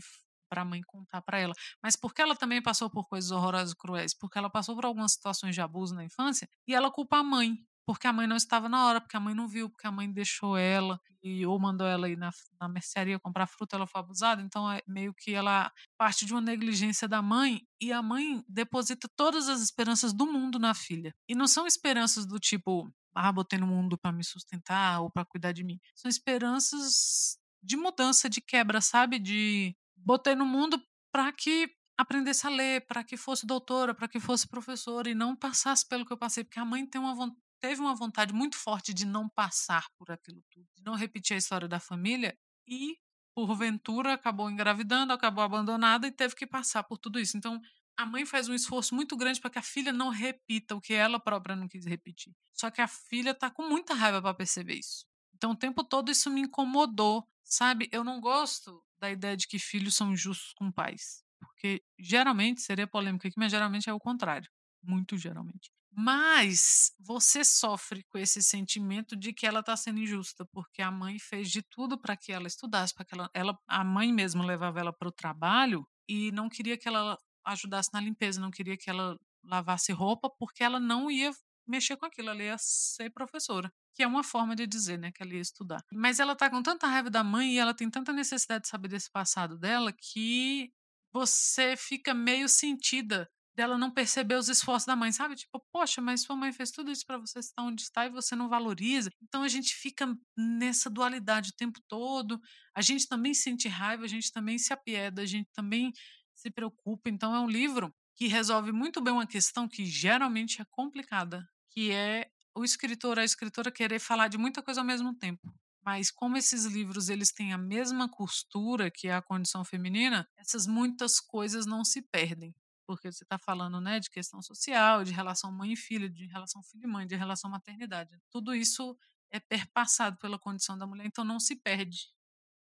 para 0.49 0.63
a 0.63 0.65
mãe 0.65 0.81
contar 0.81 1.21
para 1.21 1.39
ela. 1.39 1.53
Mas 1.81 1.95
porque 1.95 2.21
ela 2.21 2.35
também 2.35 2.61
passou 2.61 2.89
por 2.89 3.07
coisas 3.07 3.31
horrorosas 3.31 3.71
e 3.71 3.77
cruéis, 3.77 4.13
porque 4.13 4.37
ela 4.37 4.49
passou 4.49 4.75
por 4.75 4.85
algumas 4.85 5.13
situações 5.13 5.55
de 5.55 5.61
abuso 5.61 5.95
na 5.95 6.03
infância, 6.03 6.45
e 6.67 6.75
ela 6.75 6.91
culpa 6.91 7.19
a 7.19 7.23
mãe, 7.23 7.55
porque 7.85 8.07
a 8.07 8.13
mãe 8.13 8.27
não 8.27 8.35
estava 8.35 8.69
na 8.69 8.85
hora, 8.85 9.01
porque 9.01 9.17
a 9.17 9.19
mãe 9.19 9.33
não 9.33 9.47
viu, 9.47 9.69
porque 9.69 9.87
a 9.87 9.91
mãe 9.91 10.11
deixou 10.11 10.57
ela 10.57 10.99
e 11.23 11.45
ou 11.45 11.59
mandou 11.59 11.85
ela 11.85 12.09
ir 12.09 12.17
na, 12.17 12.31
na 12.59 12.67
mercearia 12.67 13.19
comprar 13.19 13.47
fruta, 13.47 13.75
ela 13.75 13.85
foi 13.85 14.01
abusada, 14.01 14.41
então 14.41 14.71
é 14.71 14.81
meio 14.87 15.13
que 15.13 15.33
ela 15.33 15.71
parte 15.97 16.25
de 16.25 16.33
uma 16.33 16.41
negligência 16.41 17.07
da 17.07 17.21
mãe 17.21 17.61
e 17.79 17.91
a 17.91 18.01
mãe 18.01 18.43
deposita 18.47 19.07
todas 19.15 19.47
as 19.47 19.61
esperanças 19.61 20.13
do 20.13 20.25
mundo 20.25 20.57
na 20.57 20.73
filha. 20.73 21.13
E 21.29 21.35
não 21.35 21.47
são 21.47 21.67
esperanças 21.67 22.25
do 22.25 22.39
tipo, 22.39 22.91
ah, 23.15 23.31
botei 23.31 23.59
no 23.59 23.67
mundo 23.67 23.97
para 23.97 24.11
me 24.11 24.23
sustentar 24.23 25.01
ou 25.01 25.11
para 25.11 25.25
cuidar 25.25 25.51
de 25.51 25.63
mim. 25.63 25.79
São 25.95 26.09
esperanças 26.09 27.37
de 27.63 27.77
mudança, 27.77 28.29
de 28.29 28.41
quebra, 28.41 28.81
sabe? 28.81 29.19
De 29.19 29.75
botei 29.95 30.35
no 30.35 30.45
mundo 30.45 30.81
para 31.11 31.31
que 31.31 31.69
aprendesse 31.97 32.47
a 32.47 32.49
ler, 32.49 32.85
para 32.87 33.03
que 33.03 33.15
fosse 33.15 33.45
doutora, 33.45 33.93
para 33.93 34.07
que 34.07 34.19
fosse 34.19 34.47
professora 34.47 35.09
e 35.09 35.15
não 35.15 35.35
passasse 35.35 35.87
pelo 35.87 36.05
que 36.05 36.11
eu 36.11 36.17
passei, 36.17 36.43
porque 36.43 36.59
a 36.59 36.65
mãe 36.65 36.85
tem 36.85 36.99
uma 36.99 37.13
teve 37.61 37.79
uma 37.79 37.95
vontade 37.95 38.33
muito 38.33 38.57
forte 38.57 38.93
de 38.93 39.05
não 39.05 39.29
passar 39.29 39.87
por 39.97 40.11
aquilo 40.11 40.43
tudo, 40.49 40.67
de 40.75 40.83
não 40.83 40.95
repetir 40.95 41.35
a 41.35 41.37
história 41.37 41.67
da 41.67 41.79
família 41.79 42.37
e, 42.67 42.97
porventura, 43.33 44.13
acabou 44.13 44.49
engravidando, 44.49 45.13
acabou 45.13 45.43
abandonada 45.43 46.07
e 46.07 46.11
teve 46.11 46.35
que 46.35 46.47
passar 46.47 46.83
por 46.83 46.97
tudo 46.97 47.19
isso. 47.19 47.37
Então, 47.37 47.61
a 47.95 48.05
mãe 48.05 48.25
faz 48.25 48.49
um 48.49 48.53
esforço 48.53 48.95
muito 48.95 49.15
grande 49.15 49.39
para 49.39 49.51
que 49.51 49.59
a 49.59 49.61
filha 49.61 49.93
não 49.93 50.09
repita 50.09 50.75
o 50.75 50.81
que 50.81 50.93
ela 50.93 51.19
própria 51.19 51.55
não 51.55 51.67
quis 51.67 51.85
repetir. 51.85 52.33
Só 52.53 52.71
que 52.71 52.81
a 52.81 52.87
filha 52.87 53.31
está 53.31 53.49
com 53.49 53.69
muita 53.69 53.93
raiva 53.93 54.21
para 54.21 54.33
perceber 54.33 54.75
isso. 54.79 55.05
Então, 55.35 55.51
o 55.51 55.55
tempo 55.55 55.83
todo 55.83 56.11
isso 56.11 56.29
me 56.29 56.41
incomodou, 56.41 57.27
sabe? 57.43 57.87
Eu 57.91 58.03
não 58.03 58.19
gosto 58.19 58.83
da 58.99 59.09
ideia 59.09 59.37
de 59.37 59.47
que 59.47 59.59
filhos 59.59 59.95
são 59.95 60.15
justos 60.15 60.53
com 60.53 60.71
pais. 60.71 61.23
Porque 61.39 61.83
geralmente, 61.99 62.61
seria 62.61 62.87
polêmico 62.87 63.27
aqui, 63.27 63.35
mas 63.37 63.51
geralmente 63.51 63.89
é 63.89 63.93
o 63.93 63.99
contrário. 63.99 64.49
Muito 64.83 65.17
geralmente. 65.17 65.71
Mas 65.93 66.93
você 66.99 67.43
sofre 67.43 68.03
com 68.03 68.17
esse 68.17 68.41
sentimento 68.41 69.15
de 69.15 69.33
que 69.33 69.45
ela 69.45 69.59
está 69.59 69.75
sendo 69.75 69.99
injusta, 69.99 70.45
porque 70.45 70.81
a 70.81 70.89
mãe 70.89 71.19
fez 71.19 71.51
de 71.51 71.61
tudo 71.61 71.99
para 71.99 72.15
que 72.15 72.31
ela 72.31 72.47
estudasse, 72.47 72.93
para 72.93 73.05
que 73.05 73.13
ela, 73.13 73.29
ela, 73.33 73.57
a 73.67 73.83
mãe 73.83 74.11
mesmo 74.11 74.41
levava 74.41 74.79
ela 74.79 74.93
para 74.93 75.09
o 75.09 75.11
trabalho 75.11 75.85
e 76.07 76.31
não 76.31 76.47
queria 76.47 76.77
que 76.77 76.87
ela 76.87 77.17
ajudasse 77.45 77.89
na 77.93 77.99
limpeza, 77.99 78.39
não 78.39 78.51
queria 78.51 78.77
que 78.77 78.89
ela 78.89 79.17
lavasse 79.43 79.91
roupa, 79.91 80.29
porque 80.39 80.63
ela 80.63 80.79
não 80.79 81.11
ia 81.11 81.31
mexer 81.67 81.97
com 81.97 82.05
aquilo, 82.05 82.29
ela 82.29 82.43
ia 82.43 82.57
ser 82.57 83.09
professora, 83.11 83.71
que 83.93 84.03
é 84.03 84.07
uma 84.07 84.23
forma 84.23 84.55
de 84.55 84.65
dizer, 84.65 84.97
né, 84.97 85.11
que 85.11 85.21
ela 85.21 85.33
ia 85.33 85.41
estudar. 85.41 85.83
Mas 85.91 86.19
ela 86.19 86.35
tá 86.35 86.49
com 86.49 86.61
tanta 86.61 86.87
raiva 86.87 87.09
da 87.09 87.23
mãe 87.23 87.53
e 87.53 87.57
ela 87.57 87.73
tem 87.73 87.89
tanta 87.89 88.13
necessidade 88.13 88.63
de 88.63 88.69
saber 88.69 88.87
desse 88.87 89.09
passado 89.11 89.57
dela 89.57 89.91
que 89.91 90.71
você 91.13 91.75
fica 91.77 92.13
meio 92.13 92.47
sentida 92.47 93.29
dela 93.55 93.77
não 93.77 93.91
perceber 93.91 94.35
os 94.35 94.49
esforços 94.49 94.85
da 94.85 94.95
mãe, 94.95 95.11
sabe? 95.11 95.35
Tipo, 95.35 95.59
poxa, 95.71 96.01
mas 96.01 96.21
sua 96.21 96.35
mãe 96.35 96.51
fez 96.51 96.71
tudo 96.71 96.91
isso 96.91 97.05
para 97.05 97.17
você 97.17 97.39
estar 97.39 97.61
onde 97.63 97.81
está 97.81 98.05
e 98.05 98.09
você 98.09 98.35
não 98.35 98.47
valoriza. 98.47 99.11
Então 99.21 99.43
a 99.43 99.47
gente 99.47 99.75
fica 99.75 100.17
nessa 100.37 100.89
dualidade 100.89 101.49
o 101.49 101.55
tempo 101.55 101.79
todo. 101.87 102.39
A 102.73 102.81
gente 102.81 103.07
também 103.07 103.33
sente 103.33 103.67
raiva, 103.67 104.05
a 104.05 104.07
gente 104.07 104.31
também 104.31 104.57
se 104.57 104.71
apieda, 104.71 105.21
a 105.21 105.25
gente 105.25 105.49
também 105.53 105.91
se 106.33 106.49
preocupa. 106.49 107.09
Então 107.09 107.35
é 107.35 107.39
um 107.39 107.47
livro 107.47 107.93
que 108.15 108.27
resolve 108.27 108.71
muito 108.71 109.01
bem 109.01 109.13
uma 109.13 109.27
questão 109.27 109.67
que 109.67 109.85
geralmente 109.85 110.61
é 110.61 110.65
complicada, 110.69 111.47
que 111.69 111.91
é 111.91 112.29
o 112.55 112.63
escritor, 112.63 113.19
a 113.19 113.23
escritora 113.23 113.71
querer 113.71 113.99
falar 113.99 114.27
de 114.27 114.37
muita 114.37 114.61
coisa 114.61 114.81
ao 114.81 114.87
mesmo 114.87 115.13
tempo. 115.13 115.53
Mas 115.83 116.11
como 116.11 116.37
esses 116.37 116.65
livros 116.65 117.09
eles 117.09 117.31
têm 117.31 117.53
a 117.53 117.57
mesma 117.57 118.07
costura 118.07 118.91
que 118.91 119.07
é 119.07 119.15
a 119.15 119.21
condição 119.21 119.65
feminina, 119.65 120.29
essas 120.37 120.67
muitas 120.67 121.19
coisas 121.19 121.65
não 121.65 121.83
se 121.83 122.01
perdem 122.03 122.53
porque 122.85 123.11
você 123.11 123.23
está 123.23 123.37
falando 123.37 123.79
né, 123.79 123.99
de 123.99 124.09
questão 124.09 124.41
social, 124.41 125.03
de 125.03 125.11
relação 125.11 125.51
mãe 125.51 125.73
e 125.73 125.75
filho, 125.77 126.09
de 126.09 126.25
relação 126.27 126.61
filho 126.63 126.83
e 126.83 126.87
mãe, 126.87 127.07
de 127.07 127.15
relação 127.15 127.49
maternidade. 127.49 128.19
Tudo 128.29 128.53
isso 128.53 128.97
é 129.31 129.39
perpassado 129.39 130.17
pela 130.17 130.37
condição 130.37 130.77
da 130.77 130.85
mulher, 130.85 131.05
então 131.05 131.23
não 131.23 131.39
se 131.39 131.55
perde 131.55 132.09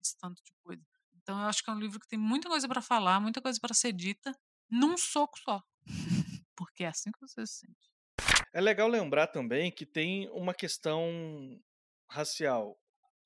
esse 0.04 0.18
tanto 0.18 0.44
de 0.44 0.54
coisa. 0.64 0.84
Então 1.22 1.40
eu 1.40 1.48
acho 1.48 1.64
que 1.64 1.70
é 1.70 1.74
um 1.74 1.80
livro 1.80 2.00
que 2.00 2.08
tem 2.08 2.20
muita 2.20 2.48
coisa 2.50 2.68
para 2.68 2.82
falar, 2.82 3.20
muita 3.20 3.42
coisa 3.42 3.60
para 3.60 3.74
ser 3.74 3.94
dita, 3.94 4.34
num 4.70 4.98
soco 4.98 5.38
só. 5.40 5.64
porque 6.60 6.84
é 6.84 6.88
assim 6.88 7.10
que 7.12 7.22
você 7.22 7.46
se 7.48 7.60
sente. 7.60 7.90
É 8.54 8.60
legal 8.60 8.90
lembrar 8.90 9.28
também 9.28 9.72
que 9.72 9.86
tem 9.86 10.30
uma 10.32 10.54
questão 10.54 11.10
racial. 12.10 12.78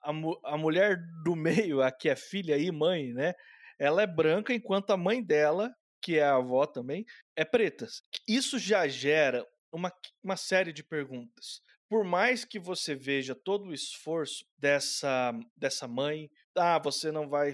A, 0.01 0.13
mu 0.13 0.39
a 0.43 0.55
mulher 0.55 0.97
do 1.23 1.35
meio, 1.35 1.81
a 1.81 1.91
que 1.91 2.09
é 2.09 2.15
filha 2.15 2.57
e 2.57 2.71
mãe, 2.71 3.11
né? 3.13 3.33
Ela 3.79 4.03
é 4.03 4.07
branca, 4.07 4.53
enquanto 4.53 4.91
a 4.91 4.97
mãe 4.97 5.23
dela, 5.23 5.73
que 6.03 6.19
é 6.19 6.23
a 6.23 6.35
avó 6.35 6.65
também, 6.65 7.05
é 7.35 7.45
preta. 7.45 7.87
Isso 8.27 8.59
já 8.59 8.87
gera 8.87 9.47
uma, 9.71 9.91
uma 10.21 10.35
série 10.35 10.73
de 10.73 10.83
perguntas. 10.83 11.61
Por 11.89 12.03
mais 12.03 12.43
que 12.43 12.59
você 12.59 12.93
veja 12.93 13.33
todo 13.33 13.67
o 13.67 13.73
esforço 13.73 14.45
dessa, 14.57 15.31
dessa 15.55 15.87
mãe, 15.87 16.29
ah, 16.57 16.79
você 16.79 17.11
não 17.11 17.29
vai 17.29 17.53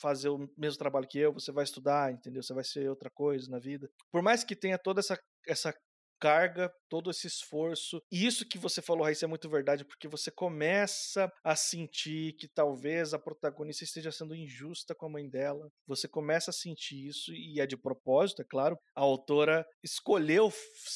fazer 0.00 0.28
o 0.28 0.48
mesmo 0.56 0.78
trabalho 0.78 1.08
que 1.08 1.18
eu, 1.18 1.32
você 1.32 1.52
vai 1.52 1.64
estudar, 1.64 2.12
entendeu? 2.12 2.42
Você 2.42 2.52
vai 2.52 2.64
ser 2.64 2.88
outra 2.88 3.10
coisa 3.10 3.50
na 3.50 3.58
vida. 3.58 3.88
Por 4.10 4.22
mais 4.22 4.44
que 4.44 4.56
tenha 4.56 4.78
toda 4.78 5.00
essa, 5.00 5.18
essa 5.46 5.74
carga, 6.18 6.72
todo 6.88 7.10
esse 7.10 7.26
esforço. 7.26 8.02
E 8.10 8.26
isso 8.26 8.46
que 8.46 8.58
você 8.58 8.80
falou, 8.80 9.04
Raíssa, 9.04 9.24
é 9.24 9.28
muito 9.28 9.48
verdade, 9.48 9.84
porque 9.84 10.08
você 10.08 10.30
começa 10.30 11.30
a 11.44 11.56
sentir 11.56 12.34
que 12.34 12.48
talvez 12.48 13.14
a 13.14 13.18
protagonista 13.18 13.84
esteja 13.84 14.12
sendo 14.12 14.34
injusta 14.34 14.94
com 14.94 15.06
a 15.06 15.10
mãe 15.10 15.28
dela. 15.28 15.68
Você 15.86 16.08
começa 16.08 16.50
a 16.50 16.54
sentir 16.54 17.06
isso, 17.06 17.32
e 17.32 17.60
é 17.60 17.66
de 17.66 17.76
propósito, 17.76 18.42
é 18.42 18.44
claro. 18.44 18.78
A 18.94 19.00
autora 19.00 19.66
escolheu 19.82 20.52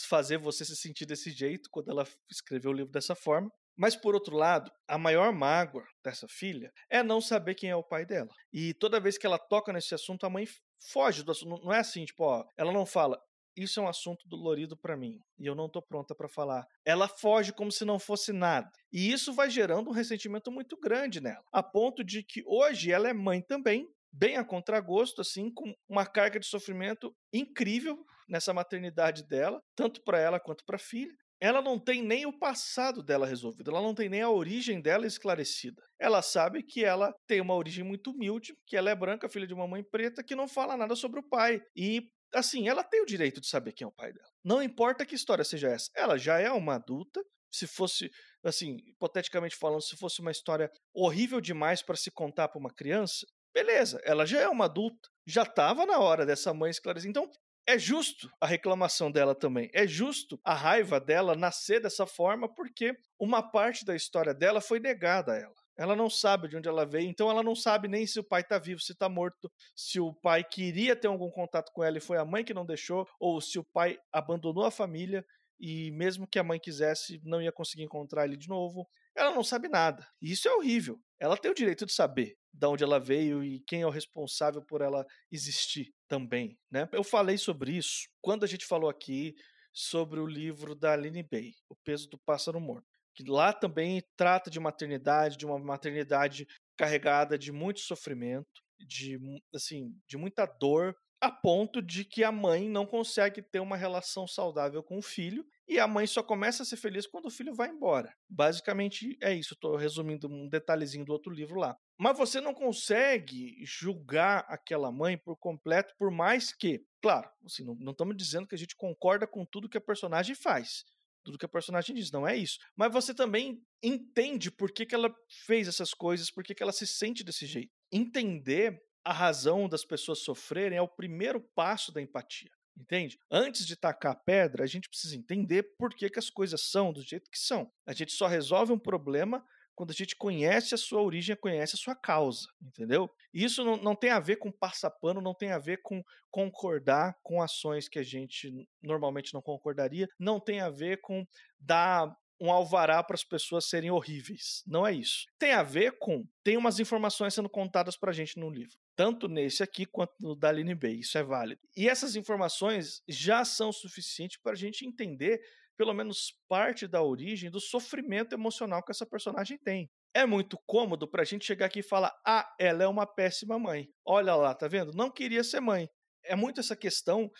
fazer 0.08 0.38
você 0.38 0.64
se 0.64 0.76
sentir 0.76 1.06
desse 1.06 1.30
jeito 1.30 1.68
quando 1.70 1.90
ela 1.90 2.06
escreveu 2.30 2.70
o 2.70 2.74
livro 2.74 2.92
dessa 2.92 3.14
forma. 3.14 3.50
Mas, 3.76 3.96
por 3.96 4.14
outro 4.14 4.36
lado, 4.36 4.70
a 4.86 4.98
maior 4.98 5.32
mágoa 5.32 5.82
dessa 6.04 6.26
filha 6.28 6.70
é 6.90 7.02
não 7.02 7.18
saber 7.18 7.54
quem 7.54 7.70
é 7.70 7.76
o 7.76 7.82
pai 7.82 8.04
dela. 8.04 8.28
E 8.52 8.74
toda 8.74 9.00
vez 9.00 9.16
que 9.16 9.26
ela 9.26 9.38
toca 9.38 9.72
nesse 9.72 9.94
assunto, 9.94 10.26
a 10.26 10.30
mãe 10.30 10.46
foge 10.92 11.22
do 11.22 11.32
assunto. 11.32 11.64
Não 11.64 11.72
é 11.72 11.78
assim, 11.78 12.04
tipo, 12.04 12.24
ó, 12.24 12.44
ela 12.58 12.72
não 12.72 12.84
fala, 12.84 13.18
isso 13.62 13.80
é 13.80 13.82
um 13.82 13.88
assunto 13.88 14.26
dolorido 14.28 14.76
para 14.76 14.96
mim 14.96 15.18
e 15.38 15.46
eu 15.46 15.54
não 15.54 15.66
estou 15.66 15.82
pronta 15.82 16.14
para 16.14 16.28
falar. 16.28 16.66
Ela 16.84 17.08
foge 17.08 17.52
como 17.52 17.70
se 17.70 17.84
não 17.84 17.98
fosse 17.98 18.32
nada. 18.32 18.70
E 18.92 19.10
isso 19.10 19.32
vai 19.32 19.50
gerando 19.50 19.90
um 19.90 19.92
ressentimento 19.92 20.50
muito 20.50 20.76
grande 20.78 21.20
nela, 21.20 21.44
a 21.52 21.62
ponto 21.62 22.04
de 22.04 22.22
que 22.22 22.42
hoje 22.46 22.90
ela 22.90 23.08
é 23.08 23.12
mãe 23.12 23.40
também, 23.42 23.86
bem 24.12 24.36
a 24.36 24.44
contragosto, 24.44 25.20
assim, 25.20 25.52
com 25.52 25.72
uma 25.88 26.06
carga 26.06 26.40
de 26.40 26.46
sofrimento 26.46 27.14
incrível 27.32 27.98
nessa 28.28 28.52
maternidade 28.52 29.26
dela, 29.26 29.60
tanto 29.76 30.02
para 30.02 30.18
ela 30.18 30.40
quanto 30.40 30.64
para 30.64 30.76
a 30.76 30.80
filha. 30.80 31.12
Ela 31.42 31.62
não 31.62 31.78
tem 31.78 32.02
nem 32.02 32.26
o 32.26 32.38
passado 32.38 33.02
dela 33.02 33.26
resolvido, 33.26 33.70
ela 33.70 33.80
não 33.80 33.94
tem 33.94 34.10
nem 34.10 34.20
a 34.20 34.28
origem 34.28 34.80
dela 34.80 35.06
esclarecida. 35.06 35.82
Ela 35.98 36.20
sabe 36.20 36.62
que 36.62 36.84
ela 36.84 37.14
tem 37.26 37.40
uma 37.40 37.54
origem 37.54 37.82
muito 37.82 38.10
humilde, 38.10 38.54
que 38.66 38.76
ela 38.76 38.90
é 38.90 38.94
branca, 38.94 39.28
filha 39.28 39.46
de 39.46 39.54
uma 39.54 39.66
mãe 39.66 39.82
preta, 39.82 40.22
que 40.22 40.34
não 40.34 40.46
fala 40.46 40.76
nada 40.76 40.94
sobre 40.94 41.18
o 41.18 41.26
pai. 41.26 41.62
E 41.74 42.02
assim, 42.34 42.68
ela 42.68 42.82
tem 42.82 43.02
o 43.02 43.06
direito 43.06 43.40
de 43.40 43.48
saber 43.48 43.72
quem 43.72 43.84
é 43.84 43.88
o 43.88 43.92
pai 43.92 44.12
dela. 44.12 44.28
Não 44.44 44.62
importa 44.62 45.04
que 45.04 45.14
história 45.14 45.44
seja 45.44 45.68
essa. 45.68 45.90
Ela 45.94 46.18
já 46.18 46.38
é 46.38 46.50
uma 46.50 46.74
adulta. 46.74 47.22
Se 47.52 47.66
fosse, 47.66 48.10
assim, 48.44 48.76
hipoteticamente 48.86 49.56
falando, 49.56 49.82
se 49.82 49.96
fosse 49.96 50.20
uma 50.20 50.30
história 50.30 50.70
horrível 50.94 51.40
demais 51.40 51.82
para 51.82 51.96
se 51.96 52.10
contar 52.10 52.48
para 52.48 52.60
uma 52.60 52.72
criança, 52.72 53.26
beleza, 53.52 54.00
ela 54.04 54.24
já 54.24 54.40
é 54.40 54.48
uma 54.48 54.66
adulta. 54.66 55.08
Já 55.26 55.42
estava 55.42 55.84
na 55.84 55.98
hora 55.98 56.24
dessa 56.24 56.54
mãe 56.54 56.70
esclarecer. 56.70 57.10
Então, 57.10 57.28
é 57.66 57.78
justo 57.78 58.30
a 58.40 58.46
reclamação 58.46 59.10
dela 59.10 59.34
também. 59.34 59.70
É 59.72 59.86
justo 59.86 60.40
a 60.44 60.54
raiva 60.54 60.98
dela 60.98 61.36
nascer 61.36 61.80
dessa 61.80 62.06
forma, 62.06 62.52
porque 62.52 62.96
uma 63.18 63.42
parte 63.42 63.84
da 63.84 63.94
história 63.94 64.34
dela 64.34 64.60
foi 64.60 64.80
negada 64.80 65.32
a 65.32 65.36
ela. 65.36 65.59
Ela 65.76 65.96
não 65.96 66.10
sabe 66.10 66.48
de 66.48 66.56
onde 66.56 66.68
ela 66.68 66.84
veio, 66.84 67.08
então 67.08 67.30
ela 67.30 67.42
não 67.42 67.54
sabe 67.54 67.88
nem 67.88 68.06
se 68.06 68.20
o 68.20 68.24
pai 68.24 68.42
está 68.42 68.58
vivo, 68.58 68.80
se 68.80 68.92
está 68.92 69.08
morto, 69.08 69.50
se 69.74 69.98
o 69.98 70.12
pai 70.12 70.44
queria 70.44 70.94
ter 70.94 71.08
algum 71.08 71.30
contato 71.30 71.72
com 71.72 71.82
ela 71.82 71.96
e 71.96 72.02
foi 72.02 72.18
a 72.18 72.24
mãe 72.24 72.44
que 72.44 72.54
não 72.54 72.66
deixou, 72.66 73.06
ou 73.18 73.40
se 73.40 73.58
o 73.58 73.64
pai 73.64 73.98
abandonou 74.12 74.64
a 74.64 74.70
família 74.70 75.24
e 75.58 75.90
mesmo 75.90 76.26
que 76.26 76.38
a 76.38 76.44
mãe 76.44 76.58
quisesse, 76.58 77.20
não 77.22 77.40
ia 77.40 77.52
conseguir 77.52 77.82
encontrar 77.82 78.24
ele 78.24 78.36
de 78.36 78.48
novo. 78.48 78.88
Ela 79.14 79.30
não 79.30 79.44
sabe 79.44 79.68
nada. 79.68 80.06
E 80.20 80.32
isso 80.32 80.48
é 80.48 80.54
horrível. 80.54 80.98
Ela 81.18 81.36
tem 81.36 81.50
o 81.50 81.54
direito 81.54 81.84
de 81.84 81.92
saber 81.92 82.34
de 82.52 82.66
onde 82.66 82.82
ela 82.82 82.98
veio 82.98 83.44
e 83.44 83.60
quem 83.66 83.82
é 83.82 83.86
o 83.86 83.90
responsável 83.90 84.62
por 84.62 84.80
ela 84.80 85.06
existir 85.30 85.92
também, 86.08 86.58
né? 86.70 86.88
Eu 86.92 87.04
falei 87.04 87.38
sobre 87.38 87.72
isso 87.72 88.08
quando 88.20 88.42
a 88.44 88.46
gente 88.46 88.66
falou 88.66 88.88
aqui 88.88 89.34
sobre 89.72 90.18
o 90.18 90.26
livro 90.26 90.74
da 90.74 90.94
Aline 90.94 91.22
Bay, 91.22 91.52
O 91.68 91.76
Peso 91.76 92.08
do 92.08 92.18
Pássaro 92.18 92.60
Morto 92.60 92.89
que 93.14 93.24
lá 93.24 93.52
também 93.52 94.02
trata 94.16 94.50
de 94.50 94.60
maternidade, 94.60 95.36
de 95.36 95.46
uma 95.46 95.58
maternidade 95.58 96.46
carregada 96.76 97.38
de 97.38 97.52
muito 97.52 97.80
sofrimento, 97.80 98.62
de 98.78 99.18
assim, 99.54 99.94
de 100.08 100.16
muita 100.16 100.46
dor, 100.46 100.96
a 101.20 101.30
ponto 101.30 101.82
de 101.82 102.02
que 102.02 102.24
a 102.24 102.32
mãe 102.32 102.66
não 102.66 102.86
consegue 102.86 103.42
ter 103.42 103.60
uma 103.60 103.76
relação 103.76 104.26
saudável 104.26 104.82
com 104.82 104.96
o 104.98 105.02
filho 105.02 105.46
e 105.68 105.78
a 105.78 105.86
mãe 105.86 106.06
só 106.06 106.22
começa 106.22 106.62
a 106.62 106.66
ser 106.66 106.78
feliz 106.78 107.06
quando 107.06 107.26
o 107.26 107.30
filho 107.30 107.54
vai 107.54 107.68
embora. 107.68 108.12
Basicamente 108.28 109.18
é 109.20 109.34
isso. 109.34 109.52
Estou 109.52 109.76
resumindo 109.76 110.26
um 110.26 110.48
detalhezinho 110.48 111.04
do 111.04 111.12
outro 111.12 111.30
livro 111.30 111.56
lá. 111.58 111.76
Mas 111.98 112.16
você 112.16 112.40
não 112.40 112.54
consegue 112.54 113.54
julgar 113.64 114.46
aquela 114.48 114.90
mãe 114.90 115.18
por 115.18 115.36
completo, 115.36 115.94
por 115.98 116.10
mais 116.10 116.54
que, 116.54 116.82
claro, 117.02 117.28
assim, 117.44 117.64
não 117.78 117.92
estamos 117.92 118.16
dizendo 118.16 118.48
que 118.48 118.54
a 118.54 118.58
gente 118.58 118.74
concorda 118.74 119.26
com 119.26 119.44
tudo 119.44 119.68
que 119.68 119.76
a 119.76 119.82
personagem 119.82 120.34
faz 120.34 120.84
tudo 121.22 121.38
que 121.38 121.44
a 121.44 121.48
personagem 121.48 121.94
diz, 121.94 122.10
não 122.10 122.26
é 122.26 122.36
isso. 122.36 122.58
Mas 122.76 122.92
você 122.92 123.14
também 123.14 123.62
entende 123.82 124.50
por 124.50 124.72
que, 124.72 124.86
que 124.86 124.94
ela 124.94 125.14
fez 125.46 125.68
essas 125.68 125.92
coisas, 125.92 126.30
por 126.30 126.44
que, 126.44 126.54
que 126.54 126.62
ela 126.62 126.72
se 126.72 126.86
sente 126.86 127.24
desse 127.24 127.46
jeito. 127.46 127.70
Entender 127.92 128.80
a 129.04 129.12
razão 129.12 129.68
das 129.68 129.84
pessoas 129.84 130.20
sofrerem 130.20 130.78
é 130.78 130.82
o 130.82 130.88
primeiro 130.88 131.40
passo 131.54 131.92
da 131.92 132.00
empatia. 132.00 132.50
Entende? 132.76 133.18
Antes 133.30 133.66
de 133.66 133.76
tacar 133.76 134.12
a 134.12 134.16
pedra, 134.16 134.64
a 134.64 134.66
gente 134.66 134.88
precisa 134.88 135.16
entender 135.16 135.74
por 135.76 135.94
que, 135.94 136.08
que 136.08 136.18
as 136.18 136.30
coisas 136.30 136.62
são 136.62 136.92
do 136.92 137.02
jeito 137.02 137.30
que 137.30 137.38
são. 137.38 137.70
A 137.86 137.92
gente 137.92 138.12
só 138.12 138.26
resolve 138.26 138.72
um 138.72 138.78
problema 138.78 139.44
quando 139.80 139.92
a 139.92 139.94
gente 139.94 140.14
conhece 140.14 140.74
a 140.74 140.76
sua 140.76 141.00
origem, 141.00 141.34
conhece 141.34 141.74
a 141.74 141.78
sua 141.78 141.96
causa, 141.96 142.46
entendeu? 142.60 143.08
Isso 143.32 143.64
não, 143.64 143.78
não 143.78 143.96
tem 143.96 144.10
a 144.10 144.20
ver 144.20 144.36
com 144.36 144.52
passapano, 144.52 145.22
não 145.22 145.32
tem 145.32 145.52
a 145.52 145.58
ver 145.58 145.80
com 145.80 146.04
concordar 146.30 147.16
com 147.22 147.40
ações 147.40 147.88
que 147.88 147.98
a 147.98 148.02
gente 148.02 148.68
normalmente 148.82 149.32
não 149.32 149.40
concordaria, 149.40 150.06
não 150.18 150.38
tem 150.38 150.60
a 150.60 150.68
ver 150.68 151.00
com 151.00 151.26
dar 151.58 152.14
um 152.38 152.52
alvará 152.52 153.02
para 153.02 153.14
as 153.14 153.24
pessoas 153.24 153.70
serem 153.70 153.90
horríveis. 153.90 154.62
Não 154.66 154.86
é 154.86 154.92
isso. 154.92 155.24
Tem 155.38 155.52
a 155.52 155.62
ver 155.62 155.98
com. 155.98 156.28
Tem 156.44 156.58
umas 156.58 156.78
informações 156.78 157.32
sendo 157.32 157.48
contadas 157.48 157.96
para 157.96 158.10
a 158.10 158.14
gente 158.14 158.38
no 158.38 158.50
livro. 158.50 158.76
Tanto 158.94 159.28
nesse 159.28 159.62
aqui 159.62 159.86
quanto 159.86 160.12
no 160.20 160.36
da 160.36 160.50
Aline 160.50 160.74
Bay. 160.74 161.00
Isso 161.00 161.16
é 161.16 161.22
válido. 161.22 161.62
E 161.74 161.88
essas 161.88 162.16
informações 162.16 163.02
já 163.08 163.46
são 163.46 163.72
suficientes 163.72 164.38
para 164.42 164.52
a 164.52 164.56
gente 164.56 164.86
entender 164.86 165.40
pelo 165.80 165.94
menos 165.94 166.34
parte 166.46 166.86
da 166.86 167.02
origem 167.02 167.50
do 167.50 167.58
sofrimento 167.58 168.34
emocional 168.34 168.84
que 168.84 168.92
essa 168.92 169.06
personagem 169.06 169.56
tem. 169.56 169.88
É 170.14 170.26
muito 170.26 170.58
cômodo 170.66 171.08
para 171.08 171.22
a 171.22 171.24
gente 171.24 171.46
chegar 171.46 171.64
aqui 171.64 171.78
e 171.78 171.82
falar: 171.82 172.12
ah, 172.26 172.46
ela 172.60 172.84
é 172.84 172.86
uma 172.86 173.06
péssima 173.06 173.58
mãe. 173.58 173.88
Olha 174.06 174.34
lá, 174.34 174.54
tá 174.54 174.68
vendo? 174.68 174.92
Não 174.92 175.10
queria 175.10 175.42
ser 175.42 175.58
mãe. 175.60 175.88
É 176.22 176.36
muito 176.36 176.60
essa 176.60 176.76
questão 176.76 177.30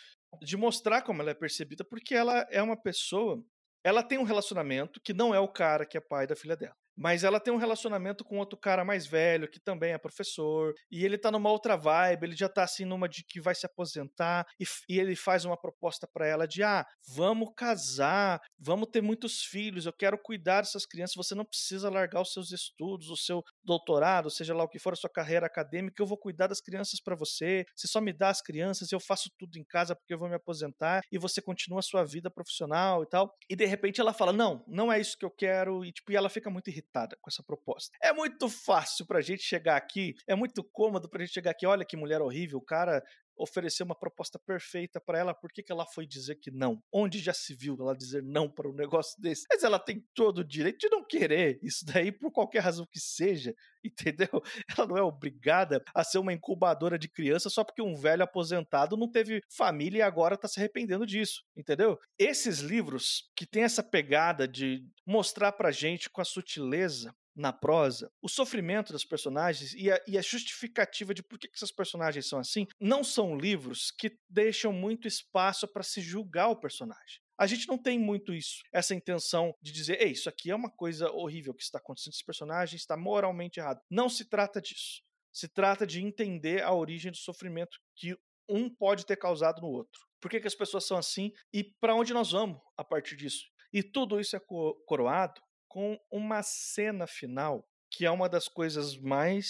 de 0.41 0.57
mostrar 0.57 1.03
como 1.03 1.21
ela 1.21 1.29
é 1.29 1.35
percebida, 1.35 1.85
porque 1.85 2.15
ela 2.15 2.43
é 2.49 2.63
uma 2.63 2.75
pessoa. 2.75 3.39
Ela 3.83 4.01
tem 4.01 4.17
um 4.17 4.23
relacionamento 4.23 4.99
que 5.01 5.13
não 5.13 5.35
é 5.35 5.39
o 5.39 5.47
cara 5.47 5.85
que 5.85 5.95
é 5.95 6.01
pai 6.01 6.25
da 6.25 6.35
filha 6.35 6.57
dela. 6.57 6.75
Mas 6.95 7.23
ela 7.23 7.39
tem 7.39 7.53
um 7.53 7.57
relacionamento 7.57 8.23
com 8.23 8.37
outro 8.37 8.57
cara 8.57 8.83
mais 8.83 9.05
velho, 9.05 9.49
que 9.49 9.59
também 9.59 9.93
é 9.93 9.97
professor, 9.97 10.73
e 10.91 11.03
ele 11.05 11.17
tá 11.17 11.31
numa 11.31 11.49
outra 11.49 11.75
vibe, 11.75 12.25
ele 12.25 12.35
já 12.35 12.49
tá 12.49 12.63
assim 12.63 12.85
numa 12.85 13.07
de 13.07 13.23
que 13.23 13.39
vai 13.39 13.55
se 13.55 13.65
aposentar, 13.65 14.45
e, 14.59 14.65
e 14.89 14.99
ele 14.99 15.15
faz 15.15 15.45
uma 15.45 15.59
proposta 15.59 16.07
para 16.11 16.27
ela 16.27 16.47
de: 16.47 16.63
ah, 16.63 16.85
vamos 17.15 17.49
casar, 17.55 18.39
vamos 18.59 18.89
ter 18.91 19.01
muitos 19.01 19.43
filhos, 19.43 19.85
eu 19.85 19.93
quero 19.93 20.17
cuidar 20.17 20.61
dessas 20.61 20.85
crianças, 20.85 21.15
você 21.15 21.33
não 21.33 21.45
precisa 21.45 21.89
largar 21.89 22.21
os 22.21 22.33
seus 22.33 22.51
estudos, 22.51 23.09
o 23.09 23.17
seu 23.17 23.43
doutorado, 23.63 24.29
seja 24.29 24.53
lá 24.53 24.63
o 24.63 24.69
que 24.69 24.79
for 24.79 24.93
a 24.93 24.95
sua 24.95 25.09
carreira 25.09 25.45
acadêmica, 25.45 26.01
eu 26.01 26.07
vou 26.07 26.17
cuidar 26.17 26.47
das 26.47 26.61
crianças 26.61 26.99
para 27.01 27.15
você, 27.15 27.65
você 27.75 27.87
só 27.87 28.01
me 28.01 28.13
dá 28.13 28.29
as 28.29 28.41
crianças, 28.41 28.91
eu 28.91 28.99
faço 28.99 29.29
tudo 29.37 29.57
em 29.57 29.63
casa 29.63 29.95
porque 29.95 30.13
eu 30.13 30.19
vou 30.19 30.29
me 30.29 30.35
aposentar, 30.35 31.01
e 31.11 31.17
você 31.17 31.41
continua 31.41 31.79
a 31.79 31.83
sua 31.83 32.03
vida 32.03 32.29
profissional 32.29 33.03
e 33.03 33.07
tal. 33.07 33.33
E 33.49 33.55
de 33.55 33.65
repente 33.65 34.01
ela 34.01 34.13
fala: 34.13 34.33
não, 34.33 34.63
não 34.67 34.91
é 34.91 34.99
isso 34.99 35.17
que 35.17 35.25
eu 35.25 35.31
quero, 35.31 35.85
e 35.85 35.91
tipo, 35.91 36.11
e 36.11 36.15
ela 36.15 36.29
fica 36.29 36.49
muito 36.49 36.69
irritada 36.69 36.80
irritada 36.81 37.17
com 37.21 37.29
essa 37.29 37.43
proposta. 37.43 37.95
É 38.01 38.11
muito 38.11 38.49
fácil 38.49 39.05
pra 39.05 39.21
gente 39.21 39.43
chegar 39.43 39.77
aqui, 39.77 40.15
é 40.27 40.35
muito 40.35 40.63
cômodo 40.63 41.07
pra 41.09 41.23
gente 41.23 41.33
chegar 41.33 41.51
aqui, 41.51 41.65
olha 41.65 41.85
que 41.85 41.95
mulher 41.95 42.21
horrível, 42.21 42.57
o 42.57 42.65
cara 42.65 43.01
oferecer 43.41 43.83
uma 43.83 43.95
proposta 43.95 44.39
perfeita 44.39 45.01
para 45.01 45.19
ela, 45.19 45.33
por 45.33 45.51
que, 45.51 45.63
que 45.63 45.71
ela 45.71 45.85
foi 45.85 46.05
dizer 46.05 46.35
que 46.35 46.51
não? 46.51 46.81
Onde 46.91 47.19
já 47.19 47.33
se 47.33 47.55
viu 47.55 47.75
ela 47.79 47.95
dizer 47.95 48.23
não 48.23 48.49
para 48.49 48.69
um 48.69 48.73
negócio 48.73 49.19
desse? 49.21 49.45
Mas 49.49 49.63
ela 49.63 49.79
tem 49.79 50.05
todo 50.13 50.39
o 50.39 50.43
direito 50.43 50.79
de 50.79 50.89
não 50.89 51.05
querer 51.05 51.59
isso 51.61 51.85
daí 51.85 52.11
por 52.11 52.31
qualquer 52.31 52.59
razão 52.59 52.85
que 52.89 52.99
seja, 52.99 53.53
entendeu? 53.83 54.29
Ela 54.77 54.87
não 54.87 54.97
é 54.97 55.01
obrigada 55.01 55.83
a 55.93 56.03
ser 56.03 56.19
uma 56.19 56.33
incubadora 56.33 56.97
de 56.97 57.09
criança 57.09 57.49
só 57.49 57.63
porque 57.63 57.81
um 57.81 57.95
velho 57.95 58.23
aposentado 58.23 58.95
não 58.95 59.09
teve 59.09 59.41
família 59.49 59.99
e 59.99 60.01
agora 60.01 60.35
está 60.35 60.47
se 60.47 60.59
arrependendo 60.59 61.05
disso, 61.05 61.43
entendeu? 61.55 61.97
Esses 62.17 62.59
livros 62.59 63.29
que 63.35 63.45
tem 63.45 63.63
essa 63.63 63.83
pegada 63.83 64.47
de 64.47 64.83
mostrar 65.05 65.51
pra 65.51 65.71
gente 65.71 66.09
com 66.09 66.21
a 66.21 66.25
sutileza 66.25 67.13
na 67.35 67.53
prosa, 67.53 68.11
o 68.21 68.27
sofrimento 68.27 68.91
das 68.91 69.05
personagens 69.05 69.73
e 69.73 69.89
a, 69.91 70.01
e 70.07 70.17
a 70.17 70.21
justificativa 70.21 71.13
de 71.13 71.23
por 71.23 71.39
que, 71.39 71.49
essas 71.53 71.71
personagens 71.71 72.27
são 72.27 72.39
assim, 72.39 72.67
não 72.79 73.03
são 73.03 73.37
livros 73.37 73.91
que 73.91 74.17
deixam 74.29 74.73
muito 74.73 75.07
espaço 75.07 75.67
para 75.67 75.83
se 75.83 76.01
julgar 76.01 76.49
o 76.49 76.59
personagem. 76.59 77.21
A 77.37 77.47
gente 77.47 77.67
não 77.67 77.77
tem 77.77 77.97
muito 77.97 78.33
isso, 78.33 78.61
essa 78.71 78.93
intenção 78.93 79.53
de 79.61 79.71
dizer, 79.71 79.99
ei, 80.01 80.11
isso 80.11 80.29
aqui 80.29 80.51
é 80.51 80.55
uma 80.55 80.69
coisa 80.69 81.09
horrível 81.11 81.53
que 81.53 81.63
está 81.63 81.79
acontecendo, 81.79 82.13
esse 82.13 82.25
personagem 82.25 82.75
está 82.75 82.95
moralmente 82.95 83.59
errado. 83.59 83.81
Não 83.89 84.09
se 84.09 84.25
trata 84.25 84.61
disso. 84.61 85.01
Se 85.33 85.47
trata 85.47 85.87
de 85.87 86.01
entender 86.01 86.61
a 86.61 86.73
origem 86.73 87.09
do 87.09 87.17
sofrimento 87.17 87.79
que 87.95 88.15
um 88.47 88.69
pode 88.69 89.05
ter 89.05 89.15
causado 89.15 89.61
no 89.61 89.69
outro. 89.69 90.01
Por 90.19 90.29
que, 90.29 90.39
que 90.39 90.47
as 90.47 90.53
pessoas 90.53 90.85
são 90.85 90.97
assim 90.97 91.31
e 91.53 91.63
para 91.63 91.95
onde 91.95 92.13
nós 92.13 92.31
vamos 92.31 92.59
a 92.77 92.83
partir 92.83 93.15
disso? 93.15 93.45
E 93.73 93.81
tudo 93.81 94.19
isso 94.19 94.35
é 94.35 94.41
coroado 94.85 95.41
com 95.71 95.97
uma 96.11 96.43
cena 96.43 97.07
final 97.07 97.65
que 97.89 98.05
é 98.05 98.11
uma 98.11 98.27
das 98.27 98.47
coisas 98.47 98.97
mais 98.97 99.47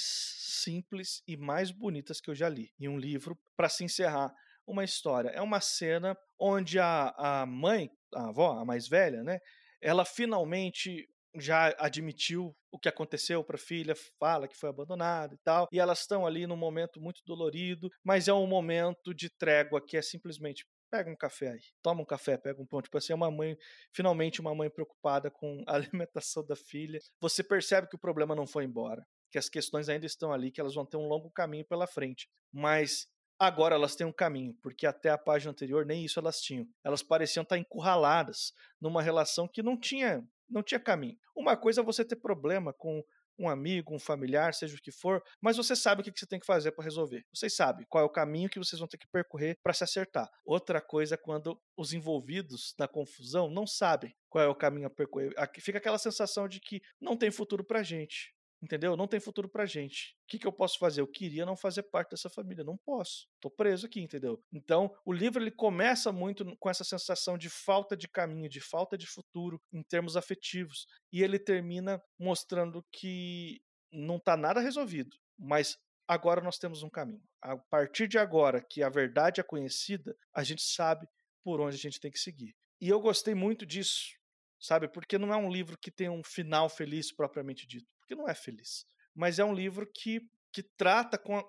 simples 0.61 1.23
e 1.27 1.35
mais 1.35 1.71
bonitas 1.71 2.21
que 2.21 2.29
eu 2.29 2.35
já 2.35 2.47
li 2.47 2.71
em 2.79 2.87
um 2.87 2.97
livro 2.97 3.37
para 3.55 3.69
se 3.69 3.83
encerrar 3.83 4.31
uma 4.65 4.83
história. 4.83 5.29
É 5.29 5.41
uma 5.41 5.59
cena 5.59 6.15
onde 6.39 6.79
a, 6.79 7.13
a 7.17 7.45
mãe, 7.45 7.89
a 8.13 8.29
avó, 8.29 8.59
a 8.59 8.65
mais 8.65 8.87
velha, 8.87 9.23
né? 9.23 9.39
Ela 9.79 10.05
finalmente 10.05 11.07
já 11.35 11.73
admitiu 11.79 12.55
o 12.71 12.77
que 12.77 12.89
aconteceu 12.89 13.43
para 13.43 13.55
a 13.55 13.59
filha, 13.59 13.95
fala 14.19 14.47
que 14.47 14.57
foi 14.57 14.69
abandonada 14.69 15.33
e 15.33 15.37
tal, 15.43 15.67
e 15.71 15.79
elas 15.79 16.01
estão 16.01 16.25
ali 16.25 16.45
num 16.45 16.57
momento 16.57 17.01
muito 17.01 17.21
dolorido, 17.25 17.89
mas 18.03 18.27
é 18.27 18.33
um 18.33 18.47
momento 18.47 19.13
de 19.13 19.29
trégua 19.29 19.81
que 19.83 19.97
é 19.97 20.01
simplesmente 20.01 20.65
pega 20.91 21.09
um 21.09 21.15
café 21.15 21.51
aí, 21.51 21.61
toma 21.81 22.01
um 22.01 22.05
café, 22.05 22.37
pega 22.37 22.61
um 22.61 22.65
pão. 22.65 22.81
Tipo 22.81 22.97
assim, 22.97 23.13
é 23.13 23.15
uma 23.15 23.31
mãe, 23.31 23.57
finalmente 23.93 24.41
uma 24.41 24.53
mãe 24.53 24.69
preocupada 24.69 25.31
com 25.31 25.63
a 25.65 25.75
alimentação 25.75 26.45
da 26.45 26.55
filha. 26.55 26.99
Você 27.21 27.41
percebe 27.41 27.87
que 27.87 27.95
o 27.95 27.99
problema 27.99 28.35
não 28.35 28.45
foi 28.45 28.65
embora, 28.65 29.07
que 29.31 29.37
as 29.37 29.47
questões 29.47 29.87
ainda 29.87 30.05
estão 30.05 30.33
ali, 30.33 30.51
que 30.51 30.59
elas 30.59 30.75
vão 30.75 30.85
ter 30.85 30.97
um 30.97 31.07
longo 31.07 31.31
caminho 31.31 31.65
pela 31.65 31.87
frente. 31.87 32.29
Mas 32.51 33.07
agora 33.39 33.73
elas 33.73 33.95
têm 33.95 34.05
um 34.05 34.11
caminho, 34.11 34.53
porque 34.61 34.85
até 34.85 35.09
a 35.09 35.17
página 35.17 35.51
anterior 35.51 35.85
nem 35.85 36.03
isso 36.03 36.19
elas 36.19 36.41
tinham. 36.41 36.67
Elas 36.83 37.01
pareciam 37.01 37.43
estar 37.43 37.57
encurraladas 37.57 38.53
numa 38.79 39.01
relação 39.01 39.47
que 39.47 39.63
não 39.63 39.79
tinha, 39.79 40.27
não 40.49 40.61
tinha 40.61 40.79
caminho. 40.79 41.17
Uma 41.33 41.55
coisa 41.55 41.79
é 41.79 41.83
você 41.83 42.03
ter 42.03 42.17
problema 42.17 42.73
com 42.73 43.01
um 43.37 43.49
amigo, 43.49 43.95
um 43.95 43.99
familiar, 43.99 44.53
seja 44.53 44.75
o 44.75 44.81
que 44.81 44.91
for, 44.91 45.23
mas 45.41 45.57
você 45.57 45.75
sabe 45.75 46.01
o 46.01 46.03
que 46.03 46.11
você 46.15 46.25
tem 46.25 46.39
que 46.39 46.45
fazer 46.45 46.71
para 46.71 46.83
resolver. 46.83 47.25
Vocês 47.33 47.55
sabem 47.55 47.85
qual 47.89 48.03
é 48.03 48.05
o 48.05 48.09
caminho 48.09 48.49
que 48.49 48.59
vocês 48.59 48.79
vão 48.79 48.87
ter 48.87 48.97
que 48.97 49.07
percorrer 49.07 49.57
para 49.63 49.73
se 49.73 49.83
acertar. 49.83 50.29
Outra 50.45 50.81
coisa 50.81 51.15
é 51.15 51.17
quando 51.17 51.59
os 51.77 51.93
envolvidos 51.93 52.73
na 52.77 52.87
confusão 52.87 53.49
não 53.49 53.65
sabem 53.65 54.15
qual 54.29 54.43
é 54.43 54.47
o 54.47 54.55
caminho 54.55 54.87
a 54.87 54.89
percorrer. 54.89 55.33
Fica 55.59 55.77
aquela 55.77 55.97
sensação 55.97 56.47
de 56.47 56.59
que 56.59 56.81
não 56.99 57.17
tem 57.17 57.31
futuro 57.31 57.63
para 57.63 57.83
gente 57.83 58.33
entendeu? 58.61 58.95
Não 58.95 59.07
tem 59.07 59.19
futuro 59.19 59.49
pra 59.49 59.65
gente. 59.65 60.15
O 60.23 60.27
que, 60.27 60.39
que 60.39 60.47
eu 60.47 60.51
posso 60.51 60.77
fazer? 60.77 61.01
Eu 61.01 61.07
queria 61.07 61.45
não 61.45 61.55
fazer 61.55 61.83
parte 61.83 62.11
dessa 62.11 62.29
família, 62.29 62.63
não 62.63 62.77
posso. 62.77 63.27
Tô 63.39 63.49
preso 63.49 63.85
aqui, 63.85 64.01
entendeu? 64.01 64.41
Então, 64.53 64.93
o 65.05 65.11
livro 65.11 65.41
ele 65.41 65.51
começa 65.51 66.11
muito 66.11 66.45
com 66.57 66.69
essa 66.69 66.83
sensação 66.83 67.37
de 67.37 67.49
falta 67.49 67.97
de 67.97 68.07
caminho, 68.07 68.49
de 68.49 68.61
falta 68.61 68.97
de 68.97 69.07
futuro 69.07 69.61
em 69.73 69.81
termos 69.83 70.15
afetivos, 70.15 70.85
e 71.11 71.23
ele 71.23 71.39
termina 71.39 72.01
mostrando 72.19 72.85
que 72.91 73.61
não 73.91 74.19
tá 74.19 74.37
nada 74.37 74.61
resolvido, 74.61 75.17
mas 75.37 75.77
agora 76.07 76.41
nós 76.41 76.57
temos 76.57 76.83
um 76.83 76.89
caminho. 76.89 77.23
A 77.41 77.57
partir 77.57 78.07
de 78.07 78.17
agora 78.17 78.63
que 78.63 78.83
a 78.83 78.89
verdade 78.89 79.41
é 79.41 79.43
conhecida, 79.43 80.15
a 80.33 80.43
gente 80.43 80.61
sabe 80.61 81.07
por 81.43 81.59
onde 81.59 81.75
a 81.75 81.79
gente 81.79 81.99
tem 81.99 82.11
que 82.11 82.19
seguir. 82.19 82.55
E 82.79 82.89
eu 82.89 82.99
gostei 82.99 83.35
muito 83.35 83.65
disso, 83.65 84.17
sabe? 84.61 84.87
Porque 84.87 85.17
não 85.17 85.33
é 85.33 85.37
um 85.37 85.51
livro 85.51 85.77
que 85.77 85.91
tem 85.91 86.09
um 86.09 86.23
final 86.23 86.69
feliz 86.69 87.11
propriamente 87.13 87.67
dito 87.67 87.87
porque 88.11 88.15
não 88.15 88.27
é 88.27 88.35
feliz. 88.35 88.85
Mas 89.15 89.39
é 89.39 89.45
um 89.45 89.53
livro 89.53 89.89
que, 89.93 90.21
que 90.53 90.63
trata 90.77 91.17
com, 91.17 91.41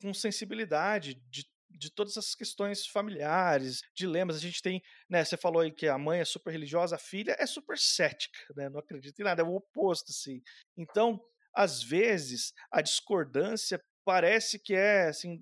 com 0.00 0.12
sensibilidade 0.12 1.14
de, 1.30 1.44
de 1.70 1.90
todas 1.90 2.16
as 2.16 2.34
questões 2.34 2.86
familiares, 2.86 3.80
dilemas. 3.94 4.36
A 4.36 4.40
gente 4.40 4.60
tem, 4.60 4.82
né? 5.08 5.24
Você 5.24 5.36
falou 5.36 5.62
aí 5.62 5.72
que 5.72 5.88
a 5.88 5.98
mãe 5.98 6.20
é 6.20 6.24
super 6.24 6.50
religiosa, 6.50 6.96
a 6.96 6.98
filha 6.98 7.34
é 7.38 7.46
super 7.46 7.78
cética, 7.78 8.38
né? 8.54 8.68
Não 8.68 8.80
acredita 8.80 9.22
em 9.22 9.24
nada, 9.24 9.42
é 9.42 9.44
o 9.44 9.54
oposto, 9.54 10.10
assim. 10.10 10.42
Então, 10.76 11.18
às 11.54 11.82
vezes, 11.82 12.52
a 12.70 12.82
discordância 12.82 13.80
parece 14.06 14.56
que 14.56 14.72
é 14.72 15.08
assim 15.08 15.40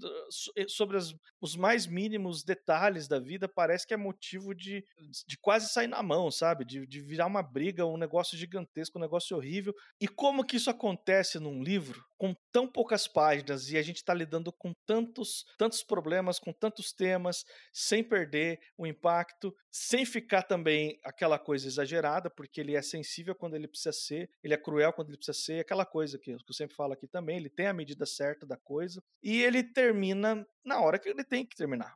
eh, 0.56 0.64
sobre 0.66 0.96
as, 0.96 1.14
os 1.38 1.54
mais 1.54 1.86
mínimos 1.86 2.42
detalhes 2.42 3.06
da 3.06 3.20
vida 3.20 3.46
parece 3.46 3.86
que 3.86 3.92
é 3.92 3.96
motivo 3.96 4.54
de, 4.54 4.82
de 5.26 5.36
quase 5.38 5.68
sair 5.68 5.86
na 5.86 6.02
mão 6.02 6.30
sabe? 6.30 6.64
De, 6.64 6.86
de 6.86 7.02
virar 7.02 7.26
uma 7.26 7.42
briga 7.42 7.84
um 7.84 7.98
negócio 7.98 8.38
gigantesco 8.38 8.98
um 8.98 9.02
negócio 9.02 9.36
horrível. 9.36 9.74
E 10.00 10.08
como 10.08 10.44
que 10.44 10.56
isso 10.56 10.70
acontece 10.70 11.38
num 11.38 11.62
livro 11.62 12.02
com 12.24 12.34
tão 12.50 12.66
poucas 12.66 13.06
páginas 13.06 13.70
e 13.70 13.76
a 13.76 13.82
gente 13.82 13.96
está 13.96 14.14
lidando 14.14 14.50
com 14.50 14.72
tantos 14.86 15.44
tantos 15.58 15.82
problemas 15.82 16.38
com 16.38 16.54
tantos 16.54 16.90
temas 16.90 17.44
sem 17.70 18.02
perder 18.02 18.58
o 18.78 18.86
impacto 18.86 19.54
sem 19.70 20.06
ficar 20.06 20.42
também 20.42 20.98
aquela 21.04 21.38
coisa 21.38 21.66
exagerada 21.66 22.30
porque 22.30 22.62
ele 22.62 22.74
é 22.74 22.80
sensível 22.80 23.34
quando 23.34 23.56
ele 23.56 23.68
precisa 23.68 23.92
ser 23.92 24.30
ele 24.42 24.54
é 24.54 24.56
cruel 24.56 24.92
quando 24.92 25.08
ele 25.08 25.18
precisa 25.18 25.38
ser 25.38 25.60
aquela 25.60 25.84
coisa 25.84 26.18
que 26.18 26.30
eu 26.30 26.38
sempre 26.54 26.74
falo 26.74 26.94
aqui 26.94 27.06
também 27.06 27.36
ele 27.36 27.50
tem 27.50 27.66
a 27.66 27.74
medida 27.74 28.06
certa 28.06 28.46
da 28.46 28.56
coisa, 28.56 29.02
e 29.22 29.42
ele 29.42 29.62
termina 29.62 30.46
na 30.64 30.80
hora 30.80 30.98
que 30.98 31.08
ele 31.08 31.24
tem 31.24 31.44
que 31.46 31.56
terminar. 31.56 31.94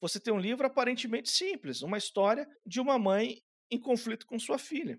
Você 0.00 0.18
tem 0.18 0.32
um 0.32 0.38
livro 0.38 0.66
aparentemente 0.66 1.30
simples, 1.30 1.82
uma 1.82 1.98
história 1.98 2.46
de 2.66 2.80
uma 2.80 2.98
mãe 2.98 3.42
em 3.70 3.78
conflito 3.78 4.26
com 4.26 4.38
sua 4.38 4.58
filha. 4.58 4.98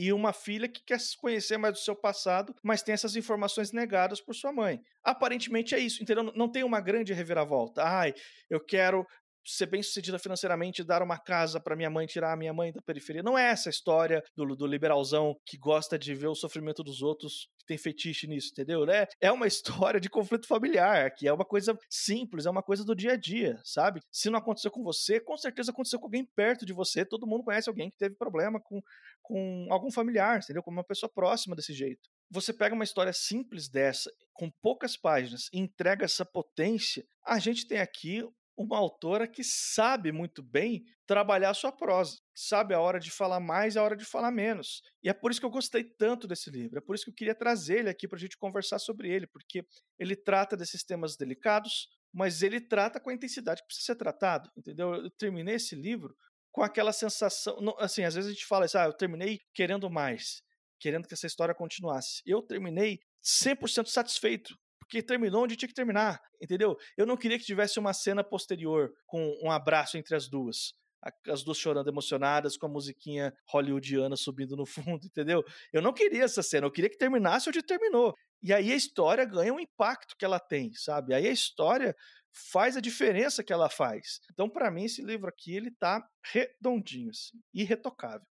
E 0.00 0.12
uma 0.12 0.32
filha 0.32 0.68
que 0.68 0.80
quer 0.80 1.00
conhecer 1.20 1.56
mais 1.58 1.74
do 1.74 1.80
seu 1.80 1.96
passado, 1.96 2.54
mas 2.62 2.84
tem 2.84 2.92
essas 2.92 3.16
informações 3.16 3.72
negadas 3.72 4.20
por 4.20 4.32
sua 4.32 4.52
mãe. 4.52 4.80
Aparentemente 5.02 5.74
é 5.74 5.78
isso, 5.80 6.00
entendeu? 6.00 6.32
Não 6.36 6.48
tem 6.48 6.62
uma 6.62 6.80
grande 6.80 7.12
reviravolta. 7.12 7.82
Ai, 7.82 8.14
eu 8.48 8.64
quero 8.64 9.04
ser 9.48 9.66
bem 9.66 9.82
sucedida 9.82 10.18
financeiramente, 10.18 10.84
dar 10.84 11.02
uma 11.02 11.18
casa 11.18 11.58
para 11.60 11.74
minha 11.74 11.90
mãe, 11.90 12.06
tirar 12.06 12.32
a 12.32 12.36
minha 12.36 12.52
mãe 12.52 12.72
da 12.72 12.82
periferia. 12.82 13.22
Não 13.22 13.38
é 13.38 13.50
essa 13.50 13.70
história 13.70 14.22
do, 14.36 14.54
do 14.54 14.66
liberalzão 14.66 15.36
que 15.46 15.56
gosta 15.56 15.98
de 15.98 16.14
ver 16.14 16.28
o 16.28 16.34
sofrimento 16.34 16.82
dos 16.82 17.02
outros, 17.02 17.48
que 17.58 17.66
tem 17.66 17.78
fetiche 17.78 18.26
nisso, 18.26 18.50
entendeu? 18.52 18.88
É, 18.90 19.06
é 19.20 19.32
uma 19.32 19.46
história 19.48 20.00
de 20.00 20.10
conflito 20.10 20.46
familiar, 20.46 21.10
que 21.14 21.26
é 21.26 21.32
uma 21.32 21.44
coisa 21.44 21.76
simples, 21.88 22.46
é 22.46 22.50
uma 22.50 22.62
coisa 22.62 22.84
do 22.84 22.94
dia 22.94 23.12
a 23.12 23.16
dia, 23.16 23.58
sabe? 23.64 24.00
Se 24.12 24.30
não 24.30 24.38
aconteceu 24.38 24.70
com 24.70 24.82
você, 24.82 25.18
com 25.18 25.36
certeza 25.36 25.70
aconteceu 25.70 25.98
com 25.98 26.06
alguém 26.06 26.24
perto 26.24 26.66
de 26.66 26.72
você. 26.72 27.04
Todo 27.04 27.26
mundo 27.26 27.44
conhece 27.44 27.68
alguém 27.68 27.90
que 27.90 27.96
teve 27.96 28.14
problema 28.14 28.60
com, 28.60 28.80
com 29.22 29.66
algum 29.70 29.90
familiar, 29.90 30.40
entendeu? 30.42 30.62
Com 30.62 30.70
uma 30.70 30.84
pessoa 30.84 31.10
próxima 31.12 31.56
desse 31.56 31.72
jeito 31.72 32.08
você 32.30 32.52
pega 32.52 32.74
uma 32.74 32.84
história 32.84 33.12
simples 33.12 33.68
dessa, 33.68 34.12
com 34.34 34.50
poucas 34.62 34.96
páginas, 34.96 35.48
e 35.52 35.58
entrega 35.58 36.04
essa 36.04 36.24
potência, 36.24 37.06
a 37.24 37.38
gente 37.38 37.66
tem 37.66 37.78
aqui 37.78 38.22
uma 38.58 38.76
autora 38.76 39.28
que 39.28 39.44
sabe 39.44 40.10
muito 40.10 40.42
bem 40.42 40.84
trabalhar 41.06 41.50
a 41.50 41.54
sua 41.54 41.70
prosa, 41.70 42.18
sabe 42.34 42.74
a 42.74 42.80
hora 42.80 42.98
de 42.98 43.08
falar 43.08 43.38
mais 43.38 43.76
e 43.76 43.78
a 43.78 43.82
hora 43.82 43.96
de 43.96 44.04
falar 44.04 44.32
menos. 44.32 44.82
E 45.00 45.08
é 45.08 45.14
por 45.14 45.30
isso 45.30 45.38
que 45.38 45.46
eu 45.46 45.50
gostei 45.50 45.84
tanto 45.84 46.26
desse 46.26 46.50
livro, 46.50 46.76
é 46.76 46.80
por 46.80 46.96
isso 46.96 47.04
que 47.04 47.10
eu 47.10 47.14
queria 47.14 47.36
trazer 47.36 47.78
ele 47.78 47.88
aqui 47.88 48.08
para 48.08 48.16
a 48.16 48.20
gente 48.20 48.36
conversar 48.36 48.80
sobre 48.80 49.08
ele, 49.08 49.28
porque 49.28 49.64
ele 49.96 50.16
trata 50.16 50.56
desses 50.56 50.82
temas 50.82 51.16
delicados, 51.16 51.88
mas 52.12 52.42
ele 52.42 52.60
trata 52.60 52.98
com 52.98 53.10
a 53.10 53.14
intensidade 53.14 53.60
que 53.60 53.68
precisa 53.68 53.86
ser 53.86 53.96
tratado, 53.96 54.50
entendeu? 54.56 54.92
Eu 54.92 55.10
terminei 55.10 55.54
esse 55.54 55.76
livro 55.76 56.16
com 56.50 56.62
aquela 56.62 56.92
sensação, 56.92 57.56
assim, 57.78 58.02
às 58.02 58.16
vezes 58.16 58.28
a 58.28 58.32
gente 58.34 58.46
fala 58.46 58.64
assim, 58.64 58.78
ah, 58.78 58.86
eu 58.86 58.92
terminei 58.92 59.38
querendo 59.54 59.88
mais, 59.88 60.42
querendo 60.80 61.06
que 61.06 61.14
essa 61.14 61.26
história 61.26 61.54
continuasse. 61.54 62.22
Eu 62.26 62.42
terminei 62.42 62.98
100% 63.22 63.86
satisfeito 63.86 64.58
porque 64.88 65.02
terminou 65.02 65.44
onde 65.44 65.54
tinha 65.54 65.68
que 65.68 65.74
terminar, 65.74 66.18
entendeu? 66.40 66.74
Eu 66.96 67.04
não 67.04 67.16
queria 67.16 67.38
que 67.38 67.44
tivesse 67.44 67.78
uma 67.78 67.92
cena 67.92 68.24
posterior 68.24 68.90
com 69.06 69.38
um 69.42 69.50
abraço 69.50 69.98
entre 69.98 70.16
as 70.16 70.28
duas. 70.28 70.72
As 71.28 71.44
duas 71.44 71.58
chorando 71.58 71.88
emocionadas 71.88 72.56
com 72.56 72.66
a 72.66 72.70
musiquinha 72.70 73.32
hollywoodiana 73.46 74.16
subindo 74.16 74.56
no 74.56 74.66
fundo, 74.66 75.04
entendeu? 75.04 75.44
Eu 75.72 75.82
não 75.82 75.92
queria 75.92 76.24
essa 76.24 76.42
cena, 76.42 76.66
eu 76.66 76.72
queria 76.72 76.90
que 76.90 76.96
terminasse 76.96 77.48
onde 77.48 77.62
terminou. 77.62 78.14
E 78.42 78.52
aí 78.52 78.72
a 78.72 78.76
história 78.76 79.24
ganha 79.24 79.52
um 79.52 79.60
impacto 79.60 80.16
que 80.16 80.24
ela 80.24 80.40
tem, 80.40 80.72
sabe? 80.72 81.14
Aí 81.14 81.28
a 81.28 81.32
história 81.32 81.94
faz 82.32 82.76
a 82.76 82.80
diferença 82.80 83.44
que 83.44 83.52
ela 83.52 83.68
faz. 83.68 84.20
Então, 84.32 84.48
para 84.48 84.70
mim, 84.70 84.84
esse 84.84 85.02
livro 85.02 85.28
aqui, 85.28 85.54
ele 85.54 85.70
tá 85.70 86.02
redondinho, 86.24 87.10
assim, 87.10 87.38
irretocável. 87.52 88.26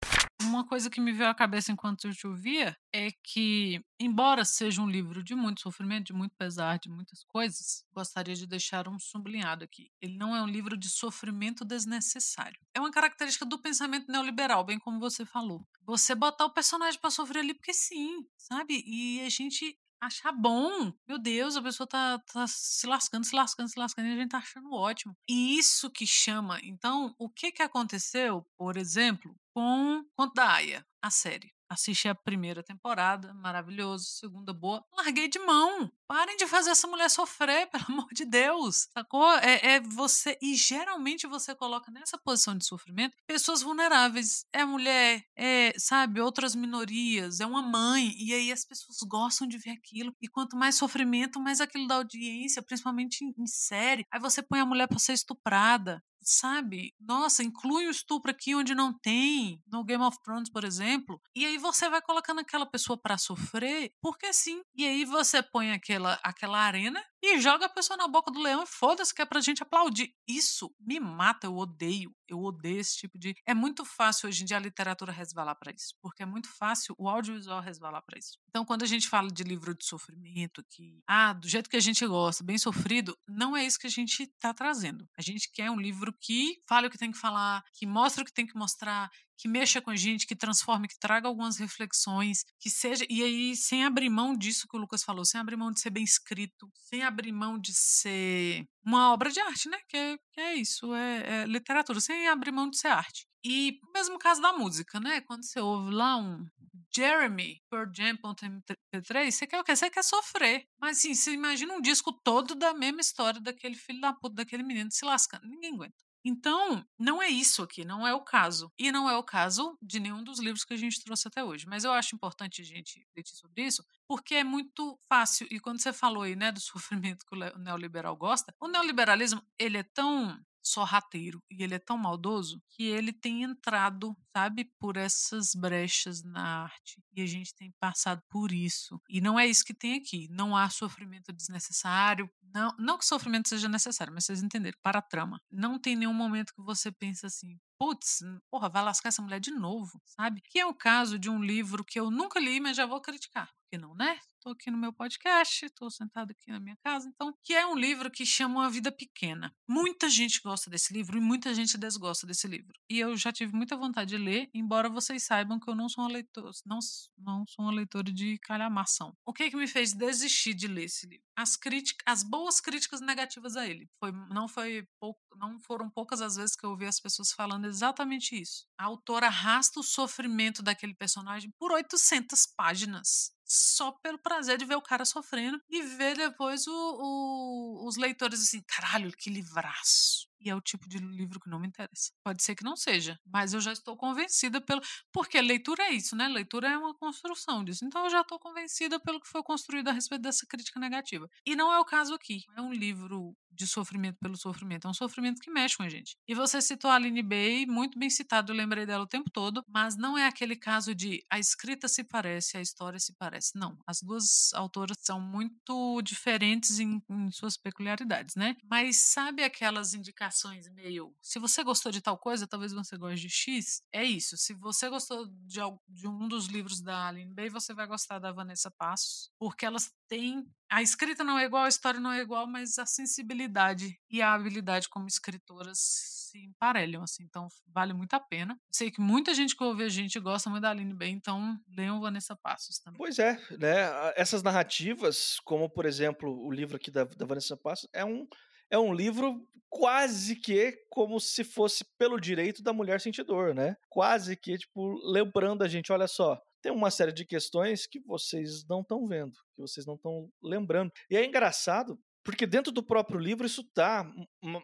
Uma 0.44 0.66
coisa 0.66 0.90
que 0.90 1.00
me 1.00 1.12
veio 1.12 1.30
à 1.30 1.34
cabeça 1.34 1.72
enquanto 1.72 2.06
eu 2.06 2.14
te 2.14 2.26
ouvia 2.26 2.76
é 2.92 3.10
que, 3.22 3.84
embora 3.98 4.44
seja 4.44 4.80
um 4.80 4.88
livro 4.88 5.22
de 5.22 5.34
muito 5.34 5.60
sofrimento, 5.60 6.06
de 6.06 6.12
muito 6.12 6.34
pesar, 6.36 6.78
de 6.78 6.88
muitas 6.88 7.24
coisas, 7.24 7.84
gostaria 7.92 8.34
de 8.34 8.46
deixar 8.46 8.88
um 8.88 8.98
sublinhado 8.98 9.64
aqui. 9.64 9.90
Ele 10.00 10.16
não 10.16 10.34
é 10.34 10.42
um 10.42 10.46
livro 10.46 10.76
de 10.76 10.88
sofrimento 10.88 11.64
desnecessário. 11.64 12.60
É 12.74 12.80
uma 12.80 12.90
característica 12.90 13.44
do 13.44 13.58
pensamento 13.58 14.10
neoliberal, 14.10 14.64
bem 14.64 14.78
como 14.78 15.00
você 15.00 15.24
falou. 15.24 15.66
Você 15.82 16.14
botar 16.14 16.46
o 16.46 16.50
personagem 16.50 17.00
para 17.00 17.10
sofrer 17.10 17.40
ali 17.40 17.54
porque 17.54 17.74
sim, 17.74 18.26
sabe? 18.36 18.82
E 18.86 19.20
a 19.20 19.28
gente 19.28 19.78
achar 20.00 20.32
bom. 20.32 20.92
Meu 21.08 21.18
Deus, 21.18 21.56
a 21.56 21.62
pessoa 21.62 21.86
tá, 21.86 22.18
tá 22.18 22.46
se 22.46 22.86
lascando, 22.86 23.24
se 23.24 23.34
lascando, 23.34 23.68
se 23.68 23.78
lascando 23.78 24.08
e 24.08 24.12
a 24.12 24.16
gente 24.16 24.30
tá 24.30 24.38
achando 24.38 24.72
ótimo. 24.72 25.16
E 25.28 25.58
isso 25.58 25.90
que 25.90 26.06
chama. 26.06 26.58
Então, 26.62 27.14
o 27.18 27.28
que 27.28 27.52
que 27.52 27.62
aconteceu, 27.62 28.46
por 28.56 28.76
exemplo, 28.76 29.34
com 29.54 30.04
Conto 30.16 30.34
da 30.34 30.54
Aya, 30.54 30.84
a 31.00 31.10
série? 31.10 31.54
Assisti 31.68 32.08
a 32.08 32.14
primeira 32.14 32.62
temporada, 32.62 33.32
maravilhoso. 33.34 34.04
Segunda, 34.04 34.52
boa. 34.52 34.84
Larguei 34.96 35.28
de 35.28 35.38
mão. 35.38 35.90
Parem 36.06 36.36
de 36.36 36.46
fazer 36.46 36.70
essa 36.70 36.86
mulher 36.86 37.08
sofrer, 37.08 37.68
pelo 37.72 37.84
amor 37.88 38.08
de 38.12 38.24
Deus. 38.24 38.86
Sacou? 38.92 39.32
É, 39.38 39.74
é 39.74 39.80
você. 39.80 40.38
E 40.42 40.54
geralmente 40.54 41.26
você 41.26 41.54
coloca 41.54 41.90
nessa 41.90 42.18
posição 42.18 42.56
de 42.56 42.66
sofrimento 42.66 43.16
pessoas 43.26 43.62
vulneráveis. 43.62 44.44
É 44.52 44.64
mulher, 44.64 45.24
é, 45.36 45.72
sabe, 45.78 46.20
outras 46.20 46.54
minorias, 46.54 47.40
é 47.40 47.46
uma 47.46 47.62
mãe. 47.62 48.14
E 48.18 48.32
aí 48.34 48.52
as 48.52 48.64
pessoas 48.64 48.98
gostam 49.08 49.48
de 49.48 49.58
ver 49.58 49.70
aquilo. 49.70 50.14
E 50.20 50.28
quanto 50.28 50.56
mais 50.56 50.76
sofrimento, 50.76 51.40
mais 51.40 51.60
aquilo 51.60 51.86
da 51.88 51.96
audiência, 51.96 52.62
principalmente 52.62 53.24
em, 53.24 53.34
em 53.36 53.46
série. 53.46 54.04
Aí 54.12 54.20
você 54.20 54.42
põe 54.42 54.60
a 54.60 54.66
mulher 54.66 54.86
pra 54.86 54.98
ser 54.98 55.14
estuprada 55.14 56.02
sabe? 56.24 56.94
Nossa, 57.00 57.42
inclui 57.42 57.86
o 57.86 57.90
estupro 57.90 58.30
aqui 58.30 58.54
onde 58.54 58.74
não 58.74 58.92
tem, 58.92 59.60
no 59.66 59.84
Game 59.84 60.02
of 60.02 60.18
Thrones, 60.22 60.50
por 60.50 60.64
exemplo. 60.64 61.20
E 61.34 61.44
aí 61.44 61.58
você 61.58 61.88
vai 61.88 62.00
colocando 62.02 62.40
aquela 62.40 62.66
pessoa 62.66 62.98
para 63.00 63.18
sofrer, 63.18 63.92
porque 64.00 64.32
sim. 64.32 64.62
E 64.74 64.86
aí 64.86 65.04
você 65.04 65.42
põe 65.42 65.72
aquela, 65.72 66.18
aquela 66.22 66.58
arena 66.58 67.02
e 67.24 67.40
joga 67.40 67.66
a 67.66 67.68
pessoa 67.68 67.96
na 67.96 68.06
boca 68.06 68.30
do 68.30 68.40
leão 68.40 68.62
e 68.62 68.66
foda-se 68.66 69.14
que 69.14 69.22
é 69.22 69.26
pra 69.26 69.40
gente 69.40 69.62
aplaudir. 69.62 70.14
Isso 70.28 70.74
me 70.78 71.00
mata, 71.00 71.46
eu 71.46 71.56
odeio. 71.56 72.14
Eu 72.28 72.40
odeio 72.40 72.80
esse 72.80 72.96
tipo 72.96 73.18
de. 73.18 73.34
É 73.46 73.54
muito 73.54 73.84
fácil 73.84 74.28
hoje 74.28 74.42
em 74.42 74.46
dia 74.46 74.56
a 74.56 74.60
literatura 74.60 75.12
resvalar 75.12 75.54
para 75.56 75.72
isso, 75.72 75.94
porque 76.00 76.22
é 76.22 76.26
muito 76.26 76.48
fácil 76.48 76.94
o 76.98 77.08
audiovisual 77.08 77.60
resvalar 77.60 78.02
para 78.02 78.18
isso. 78.18 78.38
Então, 78.48 78.64
quando 78.64 78.82
a 78.82 78.86
gente 78.86 79.08
fala 79.08 79.30
de 79.30 79.42
livro 79.42 79.74
de 79.74 79.84
sofrimento, 79.84 80.64
que, 80.70 81.02
ah, 81.06 81.32
do 81.32 81.48
jeito 81.48 81.68
que 81.68 81.76
a 81.76 81.80
gente 81.80 82.06
gosta, 82.06 82.42
bem 82.42 82.56
sofrido, 82.56 83.16
não 83.28 83.56
é 83.56 83.64
isso 83.64 83.78
que 83.78 83.86
a 83.86 83.90
gente 83.90 84.26
tá 84.38 84.54
trazendo. 84.54 85.08
A 85.18 85.22
gente 85.22 85.50
quer 85.52 85.70
um 85.70 85.78
livro 85.78 86.12
que 86.18 86.62
fale 86.66 86.86
o 86.86 86.90
que 86.90 86.98
tem 86.98 87.12
que 87.12 87.18
falar, 87.18 87.62
que 87.72 87.86
mostre 87.86 88.22
o 88.22 88.24
que 88.24 88.32
tem 88.32 88.46
que 88.46 88.56
mostrar, 88.56 89.10
que 89.36 89.48
mexa 89.48 89.80
com 89.80 89.94
gente, 89.94 90.26
que 90.26 90.36
transforme, 90.36 90.88
que 90.88 90.98
traga 90.98 91.28
algumas 91.28 91.56
reflexões, 91.56 92.44
que 92.58 92.70
seja. 92.70 93.04
E 93.08 93.22
aí, 93.22 93.56
sem 93.56 93.84
abrir 93.84 94.08
mão 94.08 94.36
disso 94.36 94.66
que 94.68 94.76
o 94.76 94.80
Lucas 94.80 95.02
falou, 95.02 95.24
sem 95.24 95.40
abrir 95.40 95.56
mão 95.56 95.72
de 95.72 95.80
ser 95.80 95.90
bem 95.90 96.04
escrito, 96.04 96.70
sem 96.74 97.02
abrir 97.02 97.32
mão 97.32 97.58
de 97.58 97.72
ser 97.72 98.66
uma 98.84 99.12
obra 99.12 99.30
de 99.30 99.40
arte, 99.40 99.68
né? 99.68 99.78
Que 99.88 99.96
é, 99.96 100.18
que 100.32 100.40
é 100.40 100.54
isso, 100.54 100.94
é, 100.94 101.42
é, 101.42 101.46
literatura, 101.46 102.00
sem 102.00 102.28
abrir 102.28 102.52
mão 102.52 102.68
de 102.68 102.78
ser 102.78 102.88
arte. 102.88 103.26
E 103.44 103.78
mesmo 103.94 104.18
caso 104.18 104.40
da 104.40 104.52
música, 104.52 104.98
né? 104.98 105.20
Quando 105.20 105.44
você 105.44 105.60
ouve 105.60 105.92
lá 105.92 106.16
um 106.16 106.46
Jeremy, 106.94 107.60
por 107.68 107.90
Jam.mp3, 107.94 109.30
você 109.30 109.46
quer 109.46 109.60
o 109.60 109.64
quê? 109.64 109.74
Você 109.74 109.90
quer 109.90 110.04
sofrer. 110.04 110.66
Mas 110.80 110.98
assim, 110.98 111.14
você 111.14 111.32
imagina 111.32 111.74
um 111.74 111.80
disco 111.80 112.12
todo 112.12 112.54
da 112.54 112.72
mesma 112.72 113.00
história 113.00 113.40
daquele 113.40 113.74
filho 113.74 114.00
da 114.00 114.12
puta, 114.12 114.36
daquele 114.36 114.62
menino 114.62 114.90
se 114.90 115.04
lascando. 115.04 115.46
Ninguém 115.46 115.74
aguenta. 115.74 115.96
Então, 116.24 116.84
não 116.98 117.22
é 117.22 117.28
isso 117.28 117.62
aqui, 117.62 117.84
não 117.84 118.06
é 118.06 118.14
o 118.14 118.20
caso. 118.22 118.72
E 118.78 118.90
não 118.90 119.10
é 119.10 119.16
o 119.16 119.22
caso 119.22 119.76
de 119.82 120.00
nenhum 120.00 120.24
dos 120.24 120.38
livros 120.40 120.64
que 120.64 120.72
a 120.72 120.76
gente 120.76 121.02
trouxe 121.04 121.28
até 121.28 121.44
hoje. 121.44 121.66
Mas 121.66 121.84
eu 121.84 121.92
acho 121.92 122.14
importante 122.16 122.62
a 122.62 122.64
gente 122.64 122.98
refletir 122.98 123.36
sobre 123.36 123.62
isso, 123.66 123.84
porque 124.08 124.36
é 124.36 124.44
muito 124.44 124.98
fácil. 125.06 125.46
E 125.50 125.60
quando 125.60 125.80
você 125.80 125.92
falou 125.92 126.22
aí, 126.22 126.34
né, 126.34 126.50
do 126.50 126.60
sofrimento 126.62 127.26
que 127.26 127.34
o 127.36 127.58
neoliberal 127.58 128.16
gosta, 128.16 128.54
o 128.58 128.68
neoliberalismo, 128.68 129.42
ele 129.58 129.78
é 129.78 129.82
tão 129.82 130.38
sorrateiro 130.64 131.42
e 131.50 131.62
ele 131.62 131.74
é 131.74 131.78
tão 131.78 131.98
maldoso 131.98 132.62
que 132.70 132.84
ele 132.84 133.12
tem 133.12 133.42
entrado, 133.42 134.16
sabe, 134.32 134.64
por 134.78 134.96
essas 134.96 135.54
brechas 135.54 136.22
na 136.22 136.64
arte. 136.64 137.02
E 137.12 137.22
a 137.22 137.26
gente 137.26 137.54
tem 137.54 137.72
passado 137.78 138.22
por 138.28 138.50
isso. 138.50 139.00
E 139.08 139.20
não 139.20 139.38
é 139.38 139.46
isso 139.46 139.64
que 139.64 139.74
tem 139.74 139.94
aqui. 139.94 140.26
Não 140.30 140.56
há 140.56 140.68
sofrimento 140.70 141.32
desnecessário. 141.32 142.30
Não, 142.54 142.74
não 142.78 142.98
que 142.98 143.04
sofrimento 143.04 143.48
seja 143.48 143.68
necessário, 143.68 144.12
mas 144.12 144.24
vocês 144.24 144.42
entenderam. 144.42 144.78
Para 144.82 144.98
a 144.98 145.02
trama. 145.02 145.40
Não 145.50 145.78
tem 145.78 145.96
nenhum 145.96 146.14
momento 146.14 146.54
que 146.54 146.62
você 146.62 146.90
pensa 146.90 147.26
assim, 147.26 147.58
putz, 147.78 148.20
porra, 148.50 148.68
vai 148.68 148.82
lascar 148.82 149.08
essa 149.08 149.22
mulher 149.22 149.40
de 149.40 149.50
novo, 149.50 150.00
sabe? 150.04 150.40
Que 150.48 150.58
é 150.58 150.66
o 150.66 150.74
caso 150.74 151.18
de 151.18 151.28
um 151.30 151.42
livro 151.42 151.84
que 151.84 151.98
eu 151.98 152.10
nunca 152.10 152.40
li, 152.40 152.60
mas 152.60 152.76
já 152.76 152.86
vou 152.86 153.00
criticar. 153.00 153.50
Porque 153.64 153.78
não, 153.78 153.94
né? 153.94 154.18
Estou 154.44 154.52
aqui 154.52 154.70
no 154.70 154.76
meu 154.76 154.92
podcast, 154.92 155.64
estou 155.64 155.90
sentado 155.90 156.30
aqui 156.30 156.50
na 156.50 156.60
minha 156.60 156.76
casa, 156.84 157.08
então, 157.08 157.34
que 157.42 157.54
é 157.54 157.66
um 157.66 157.74
livro 157.74 158.10
que 158.10 158.26
chama 158.26 158.60
Uma 158.60 158.70
Vida 158.70 158.92
Pequena. 158.92 159.50
Muita 159.66 160.06
gente 160.06 160.38
gosta 160.42 160.68
desse 160.68 160.92
livro 160.92 161.16
e 161.16 161.20
muita 161.20 161.54
gente 161.54 161.78
desgosta 161.78 162.26
desse 162.26 162.46
livro. 162.46 162.74
E 162.90 163.00
eu 163.00 163.16
já 163.16 163.32
tive 163.32 163.54
muita 163.56 163.74
vontade 163.74 164.10
de 164.10 164.18
ler, 164.18 164.50
embora 164.52 164.90
vocês 164.90 165.22
saibam 165.24 165.58
que 165.58 165.68
eu 165.68 165.74
não 165.74 165.88
sou 165.88 166.04
uma 166.04 166.10
leitora, 166.10 166.50
não, 166.66 166.78
não 167.16 167.44
sou 167.48 167.64
uma 167.64 167.72
leitora 167.72 168.12
de 168.12 168.38
calhamação. 168.40 169.16
O 169.24 169.32
que 169.32 169.48
que 169.48 169.56
me 169.56 169.66
fez 169.66 169.94
desistir 169.94 170.52
de 170.52 170.68
ler 170.68 170.84
esse 170.84 171.06
livro? 171.06 171.24
As 171.34 171.56
críticas, 171.56 172.04
as 172.06 172.22
boas 172.22 172.60
críticas 172.60 173.00
negativas 173.00 173.56
a 173.56 173.66
ele. 173.66 173.88
Foi, 173.98 174.12
não 174.12 174.46
foi 174.46 174.86
pouco, 175.00 175.18
não 175.36 175.58
foram 175.60 175.90
poucas 175.90 176.20
as 176.20 176.36
vezes 176.36 176.56
que 176.56 176.64
eu 176.64 176.70
ouvi 176.70 176.86
as 176.86 177.00
pessoas 177.00 177.32
falando 177.32 177.66
exatamente 177.66 178.40
isso. 178.40 178.66
A 178.78 178.84
autora 178.84 179.26
arrasta 179.26 179.80
o 179.80 179.82
sofrimento 179.82 180.62
daquele 180.62 180.94
personagem 180.94 181.52
por 181.58 181.72
800 181.72 182.46
páginas 182.56 183.32
só 183.46 183.92
pelo 184.02 184.18
prazer 184.18 184.56
de 184.58 184.64
ver 184.64 184.76
o 184.76 184.82
cara 184.82 185.04
sofrendo 185.04 185.60
e 185.68 185.82
ver 185.82 186.16
depois 186.16 186.66
o, 186.66 186.72
o, 186.72 187.86
os 187.86 187.96
leitores 187.96 188.40
assim, 188.40 188.62
caralho, 188.66 189.12
que 189.12 189.30
livraço 189.30 190.28
e 190.44 190.50
é 190.50 190.54
o 190.54 190.60
tipo 190.60 190.86
de 190.86 190.98
livro 190.98 191.40
que 191.40 191.48
não 191.48 191.58
me 191.58 191.66
interessa. 191.66 192.12
Pode 192.22 192.42
ser 192.42 192.54
que 192.54 192.62
não 192.62 192.76
seja, 192.76 193.18
mas 193.24 193.54
eu 193.54 193.60
já 193.60 193.72
estou 193.72 193.96
convencida 193.96 194.60
pelo. 194.60 194.82
Porque 195.10 195.40
leitura 195.40 195.84
é 195.84 195.92
isso, 195.92 196.14
né? 196.14 196.28
Leitura 196.28 196.68
é 196.68 196.76
uma 196.76 196.94
construção 196.94 197.64
disso. 197.64 197.84
Então 197.84 198.04
eu 198.04 198.10
já 198.10 198.20
estou 198.20 198.38
convencida 198.38 199.00
pelo 199.00 199.20
que 199.20 199.28
foi 199.28 199.42
construído 199.42 199.88
a 199.88 199.92
respeito 199.92 200.20
dessa 200.20 200.46
crítica 200.46 200.78
negativa. 200.78 201.28
E 201.46 201.56
não 201.56 201.72
é 201.72 201.78
o 201.78 201.84
caso 201.84 202.12
aqui. 202.12 202.42
É 202.54 202.60
um 202.60 202.72
livro 202.72 203.34
de 203.54 203.66
sofrimento 203.66 204.18
pelo 204.20 204.36
sofrimento. 204.36 204.86
É 204.86 204.90
um 204.90 204.94
sofrimento 204.94 205.40
que 205.40 205.50
mexe 205.50 205.76
com 205.76 205.82
a 205.82 205.88
gente. 205.88 206.16
E 206.26 206.34
você 206.34 206.60
citou 206.60 206.90
a 206.90 206.94
Aline 206.94 207.22
Bay, 207.22 207.66
muito 207.66 207.98
bem 207.98 208.10
citado, 208.10 208.52
eu 208.52 208.56
lembrei 208.56 208.86
dela 208.86 209.04
o 209.04 209.08
tempo 209.08 209.30
todo, 209.30 209.62
mas 209.68 209.96
não 209.96 210.16
é 210.18 210.26
aquele 210.26 210.56
caso 210.56 210.94
de 210.94 211.24
a 211.30 211.38
escrita 211.38 211.88
se 211.88 212.04
parece, 212.04 212.56
a 212.56 212.60
história 212.60 212.98
se 212.98 213.12
parece. 213.14 213.52
Não. 213.54 213.78
As 213.86 214.00
duas 214.02 214.52
autoras 214.54 214.96
são 215.00 215.20
muito 215.20 216.00
diferentes 216.02 216.78
em, 216.78 217.02
em 217.08 217.30
suas 217.30 217.56
peculiaridades, 217.56 218.34
né? 218.34 218.56
Mas 218.64 218.96
sabe 218.96 219.42
aquelas 219.42 219.94
indicações 219.94 220.68
meio. 220.70 221.14
Se 221.22 221.38
você 221.38 221.62
gostou 221.62 221.90
de 221.92 222.00
tal 222.00 222.18
coisa, 222.18 222.46
talvez 222.46 222.72
você 222.72 222.96
goste 222.96 223.20
de 223.20 223.30
X. 223.30 223.82
É 223.92 224.04
isso. 224.04 224.36
Se 224.36 224.54
você 224.54 224.88
gostou 224.88 225.26
de, 225.26 225.60
de 225.88 226.08
um 226.08 226.28
dos 226.28 226.46
livros 226.46 226.80
da 226.80 227.08
Aline 227.08 227.34
Bay, 227.34 227.48
você 227.48 227.74
vai 227.74 227.86
gostar 227.86 228.18
da 228.18 228.32
Vanessa 228.32 228.70
Passos, 228.70 229.30
porque 229.38 229.66
elas 229.66 229.92
têm. 230.08 230.44
A 230.70 230.82
escrita 230.82 231.22
não 231.22 231.38
é 231.38 231.44
igual, 231.44 231.64
a 231.64 231.68
história 231.68 232.00
não 232.00 232.12
é 232.12 232.20
igual, 232.20 232.46
mas 232.46 232.78
a 232.78 232.86
sensibilidade 232.86 233.98
e 234.10 234.20
a 234.20 234.32
habilidade 234.32 234.88
como 234.88 235.06
escritoras 235.06 235.78
se 235.78 236.38
emparelham, 236.44 237.02
assim. 237.02 237.22
Então, 237.22 237.46
vale 237.68 237.92
muito 237.92 238.14
a 238.14 238.20
pena. 238.20 238.58
Sei 238.72 238.90
que 238.90 239.00
muita 239.00 239.32
gente 239.32 239.56
que 239.56 239.62
ouve 239.62 239.84
a 239.84 239.88
gente 239.88 240.18
gosta 240.18 240.50
muito 240.50 240.62
da 240.62 240.70
Aline 240.70 240.94
Bay, 240.94 241.10
então 241.10 241.56
leiam 241.76 242.00
Vanessa 242.00 242.36
Passos 242.36 242.78
também. 242.78 242.98
Pois 242.98 243.18
é, 243.18 243.38
né? 243.58 244.12
Essas 244.16 244.42
narrativas, 244.42 245.38
como 245.44 245.70
por 245.70 245.86
exemplo 245.86 246.30
o 246.44 246.50
livro 246.50 246.76
aqui 246.76 246.90
da, 246.90 247.04
da 247.04 247.24
Vanessa 247.24 247.56
Passos, 247.56 247.88
é 247.92 248.04
um 248.04 248.26
é 248.70 248.78
um 248.78 248.92
livro 248.92 249.46
quase 249.68 250.36
que 250.36 250.72
como 250.88 251.20
se 251.20 251.44
fosse 251.44 251.84
pelo 251.98 252.20
direito 252.20 252.62
da 252.62 252.72
mulher 252.72 253.00
sentir 253.00 253.24
dor, 253.24 253.54
né? 253.54 253.76
Quase 253.88 254.36
que, 254.36 254.56
tipo, 254.58 254.98
lembrando 255.04 255.62
a 255.62 255.68
gente, 255.68 255.92
olha 255.92 256.08
só, 256.08 256.40
tem 256.64 256.72
uma 256.72 256.90
série 256.90 257.12
de 257.12 257.26
questões 257.26 257.86
que 257.86 258.00
vocês 258.00 258.66
não 258.66 258.80
estão 258.80 259.06
vendo, 259.06 259.32
que 259.54 259.60
vocês 259.60 259.84
não 259.84 259.96
estão 259.96 260.30
lembrando. 260.42 260.90
E 261.10 261.16
é 261.16 261.22
engraçado, 261.22 262.00
porque 262.24 262.46
dentro 262.46 262.72
do 262.72 262.82
próprio 262.82 263.20
livro 263.20 263.46
isso 263.46 263.62
tá 263.74 264.10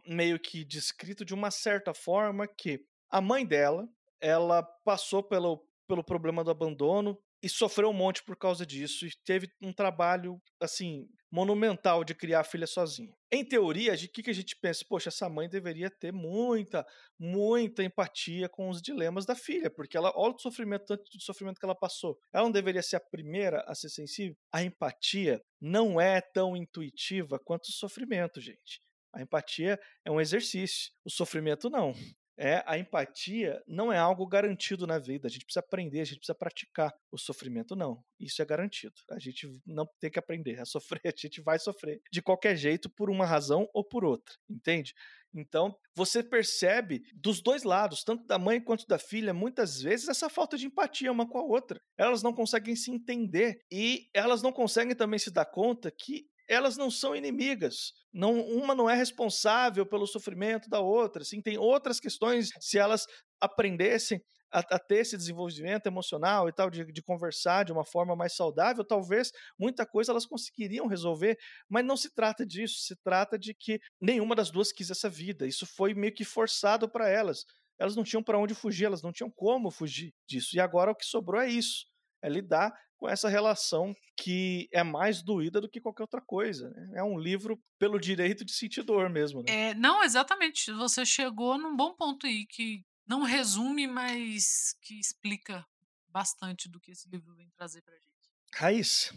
meio 0.07 0.41
que 0.41 0.65
descrito 0.65 1.27
de 1.27 1.35
uma 1.35 1.51
certa 1.51 1.93
forma 1.93 2.49
que 2.49 2.81
a 3.11 3.21
mãe 3.21 3.45
dela, 3.45 3.87
ela 4.19 4.63
passou 4.83 5.23
pelo, 5.23 5.63
pelo 5.87 6.03
problema 6.03 6.43
do 6.43 6.51
abandono, 6.51 7.19
e 7.43 7.49
sofreu 7.51 7.91
um 7.91 7.95
monte 7.95 8.23
por 8.25 8.37
causa 8.37 8.65
disso 8.65 9.07
e 9.07 9.11
teve 9.25 9.51
um 9.63 9.73
trabalho 9.73 10.41
assim 10.61 11.07
monumental 11.31 12.03
de 12.03 12.15
criar 12.15 12.41
a 12.41 12.45
filha 12.45 12.67
sozinha. 12.67 13.15
Em 13.31 13.45
teoria, 13.45 13.97
de 13.97 14.09
que 14.09 14.23
que 14.23 14.31
a 14.31 14.35
gente 14.35 14.57
pensa, 14.57 14.85
poxa, 14.89 15.09
essa 15.09 15.29
mãe 15.29 15.49
deveria 15.49 15.89
ter 15.89 16.13
muita, 16.13 16.85
muita 17.19 17.85
empatia 17.85 18.49
com 18.49 18.69
os 18.69 18.83
dilemas 18.83 19.25
da 19.25 19.35
filha, 19.35 19.71
porque 19.71 19.97
ela 19.97 20.13
olha 20.17 20.35
o 20.35 20.39
sofrimento 20.39 20.87
tanto 20.87 21.05
do 21.05 21.23
sofrimento 21.23 21.59
que 21.59 21.65
ela 21.65 21.75
passou. 21.75 22.19
Ela 22.33 22.45
não 22.45 22.53
deveria 22.53 22.83
ser 22.83 22.97
a 22.97 23.01
primeira 23.01 23.63
a 23.67 23.75
ser 23.75 23.89
sensível. 23.89 24.37
A 24.53 24.63
empatia 24.63 25.41
não 25.61 26.01
é 26.01 26.21
tão 26.21 26.57
intuitiva 26.57 27.39
quanto 27.39 27.67
o 27.67 27.73
sofrimento, 27.73 28.41
gente. 28.41 28.83
A 29.13 29.23
empatia 29.23 29.79
é 30.05 30.11
um 30.11 30.21
exercício, 30.21 30.93
o 31.05 31.11
sofrimento 31.11 31.69
não. 31.69 31.95
É, 32.43 32.65
a 32.67 32.79
empatia 32.79 33.63
não 33.69 33.93
é 33.93 33.99
algo 33.99 34.27
garantido 34.27 34.87
na 34.87 34.99
vida. 34.99 35.29
A 35.29 35.31
gente 35.31 35.45
precisa 35.45 35.61
aprender, 35.61 36.01
a 36.01 36.05
gente 36.05 36.17
precisa 36.17 36.35
praticar. 36.35 36.91
O 37.13 37.19
sofrimento 37.19 37.77
não. 37.77 38.03
Isso 38.19 38.41
é 38.41 38.47
garantido. 38.47 38.95
A 39.11 39.19
gente 39.19 39.47
não 39.67 39.87
tem 40.01 40.11
que 40.11 40.19
aprender 40.19 40.59
a 40.59 40.65
sofrer, 40.65 41.03
a 41.05 41.13
gente 41.15 41.43
vai 41.43 41.59
sofrer 41.59 42.01
de 42.11 42.23
qualquer 42.23 42.57
jeito 42.57 42.89
por 42.89 43.11
uma 43.11 43.27
razão 43.27 43.69
ou 43.75 43.85
por 43.85 44.07
outra, 44.07 44.35
entende? 44.49 44.95
Então, 45.35 45.77
você 45.95 46.23
percebe 46.23 47.03
dos 47.15 47.43
dois 47.43 47.63
lados, 47.63 48.03
tanto 48.03 48.27
da 48.27 48.39
mãe 48.39 48.59
quanto 48.59 48.87
da 48.87 48.99
filha, 48.99 49.35
muitas 49.35 49.83
vezes 49.83 50.09
essa 50.09 50.31
falta 50.31 50.57
de 50.57 50.67
empatia 50.67 51.13
uma 51.13 51.29
com 51.29 51.39
a 51.39 51.45
outra. 51.45 51.79
Elas 51.99 52.23
não 52.23 52.33
conseguem 52.33 52.75
se 52.75 52.91
entender 52.91 53.61
e 53.71 54.09
elas 54.15 54.41
não 54.41 54.51
conseguem 54.51 54.97
também 54.97 55.19
se 55.19 55.31
dar 55.31 55.45
conta 55.45 55.91
que 55.91 56.27
elas 56.51 56.77
não 56.77 56.91
são 56.91 57.15
inimigas. 57.15 57.93
Não, 58.13 58.41
uma 58.41 58.75
não 58.75 58.91
é 58.91 58.97
responsável 58.97 59.87
pelo 59.87 60.05
sofrimento 60.05 60.69
da 60.69 60.81
outra. 60.81 61.23
Assim, 61.23 61.41
tem 61.41 61.57
outras 61.57 62.01
questões, 62.01 62.51
se 62.59 62.77
elas 62.77 63.07
aprendessem 63.41 64.21
a, 64.53 64.59
a, 64.59 64.79
ter 64.81 64.97
esse 64.97 65.17
desenvolvimento 65.17 65.87
emocional 65.87 66.49
e 66.49 66.53
tal, 66.53 66.69
de, 66.69 66.85
de, 66.85 67.03
conversar 67.03 67.65
de 67.65 67.71
uma 67.71 67.85
forma 67.85 68.17
mais 68.17 68.35
saudável, 68.35 68.85
talvez 68.85 69.31
muita 69.57 69.87
coisa 69.87 70.11
elas 70.11 70.27
conseguiriam 70.27 70.89
resolver, 70.89 71.39
mas 71.69 71.85
não 71.85 71.97
se 71.97 72.13
trata 72.13 72.45
disso, 72.45 72.81
se 72.81 72.97
trata 72.97 73.39
de 73.39 73.55
que 73.55 73.79
nenhuma 74.01 74.35
das 74.35 74.51
duas 74.51 74.73
quis 74.73 74.91
essa 74.91 75.09
vida. 75.09 75.47
Isso 75.47 75.65
foi 75.65 75.95
meio 75.95 76.13
que 76.13 76.25
forçado 76.25 76.91
para 76.91 77.09
elas. 77.09 77.45
Elas 77.79 77.95
não 77.95 78.03
tinham 78.03 78.25
para 78.25 78.39
onde 78.39 78.55
fugir, 78.55 78.87
elas 78.87 79.03
não 79.03 79.13
tinham 79.13 79.31
como 79.31 79.71
fugir 79.71 80.13
disso. 80.29 80.57
E 80.57 80.61
agora 80.61 80.91
o 80.91 80.97
que 80.97 81.07
sobrou 81.07 81.41
é 81.41 81.49
isso: 81.49 81.87
é 82.23 82.29
lidar 82.29 82.73
com 82.97 83.09
essa 83.09 83.29
relação 83.29 83.95
que 84.17 84.69
é 84.73 84.83
mais 84.83 85.23
doída 85.23 85.61
do 85.61 85.69
que 85.69 85.81
qualquer 85.81 86.03
outra 86.03 86.21
coisa. 86.21 86.69
Né? 86.69 86.93
É 86.97 87.03
um 87.03 87.19
livro 87.19 87.59
pelo 87.79 87.99
direito 87.99 88.45
de 88.45 88.53
sentir 88.53 88.83
dor 88.83 89.09
mesmo. 89.09 89.43
Né? 89.43 89.71
É, 89.71 89.75
não, 89.75 90.05
exatamente. 90.05 90.71
Você 90.73 91.07
chegou 91.07 91.57
num 91.57 91.75
bom 91.75 91.95
ponto 91.95 92.27
aí 92.27 92.47
que 92.47 92.85
não 93.07 93.23
resume, 93.23 93.87
mas 93.87 94.77
que 94.83 95.01
explica 95.01 95.67
bastante 96.09 96.69
do 96.69 96.79
que 96.79 96.93
esse 96.93 97.09
livro 97.09 97.35
vem 97.35 97.49
trazer 97.57 97.83
pra 97.83 97.95
gente. 97.95 98.11
Raiz, 98.55 99.13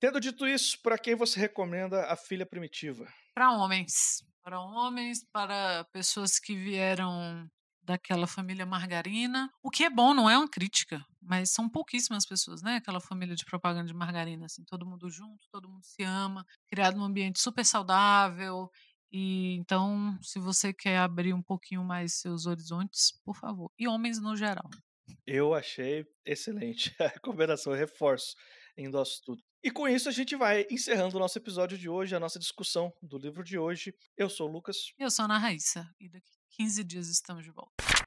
tendo 0.00 0.20
dito 0.20 0.46
isso, 0.46 0.80
para 0.82 0.96
quem 0.96 1.14
você 1.14 1.38
recomenda 1.38 2.06
a 2.06 2.16
filha 2.16 2.46
primitiva? 2.46 3.06
Para 3.34 3.52
homens. 3.52 4.24
Para 4.42 4.60
homens, 4.60 5.24
para 5.30 5.84
pessoas 5.92 6.38
que 6.38 6.56
vieram 6.56 7.46
daquela 7.88 8.26
família 8.26 8.66
margarina. 8.66 9.50
O 9.62 9.70
que 9.70 9.82
é 9.82 9.90
bom, 9.90 10.12
não 10.12 10.28
é 10.28 10.36
uma 10.36 10.48
crítica, 10.48 11.04
mas 11.22 11.50
são 11.50 11.68
pouquíssimas 11.68 12.26
pessoas, 12.26 12.62
né? 12.62 12.76
Aquela 12.76 13.00
família 13.00 13.34
de 13.34 13.46
propaganda 13.46 13.86
de 13.86 13.94
margarina, 13.94 14.44
assim, 14.44 14.62
todo 14.64 14.84
mundo 14.84 15.08
junto, 15.10 15.48
todo 15.50 15.68
mundo 15.68 15.82
se 15.82 16.02
ama, 16.02 16.44
criado 16.68 16.98
num 16.98 17.04
ambiente 17.04 17.40
super 17.40 17.64
saudável. 17.64 18.70
E 19.10 19.54
então, 19.54 20.18
se 20.22 20.38
você 20.38 20.70
quer 20.72 20.98
abrir 20.98 21.32
um 21.32 21.42
pouquinho 21.42 21.82
mais 21.82 22.20
seus 22.20 22.44
horizontes, 22.44 23.18
por 23.24 23.34
favor. 23.34 23.72
E 23.78 23.88
homens 23.88 24.20
no 24.20 24.36
geral. 24.36 24.68
Eu 25.26 25.54
achei 25.54 26.04
excelente 26.26 26.94
a 27.00 27.08
recomendação, 27.08 27.72
eu 27.72 27.78
reforço, 27.78 28.36
endosso 28.76 29.22
tudo. 29.24 29.42
E 29.64 29.70
com 29.70 29.88
isso 29.88 30.10
a 30.10 30.12
gente 30.12 30.36
vai 30.36 30.66
encerrando 30.70 31.16
o 31.16 31.20
nosso 31.20 31.38
episódio 31.38 31.78
de 31.78 31.88
hoje, 31.88 32.14
a 32.14 32.20
nossa 32.20 32.38
discussão 32.38 32.92
do 33.02 33.16
livro 33.16 33.42
de 33.42 33.58
hoje. 33.58 33.94
Eu 34.14 34.28
sou 34.28 34.46
o 34.46 34.52
Lucas. 34.52 34.76
Eu 34.98 35.10
sou 35.10 35.22
a 35.22 35.26
Ana 35.26 35.38
Raíssa. 35.38 35.90
E 35.98 36.08
daqui 36.08 36.37
15 36.58 36.82
dias 36.82 37.08
estamos 37.08 37.44
de 37.44 37.52
volta. 37.52 37.97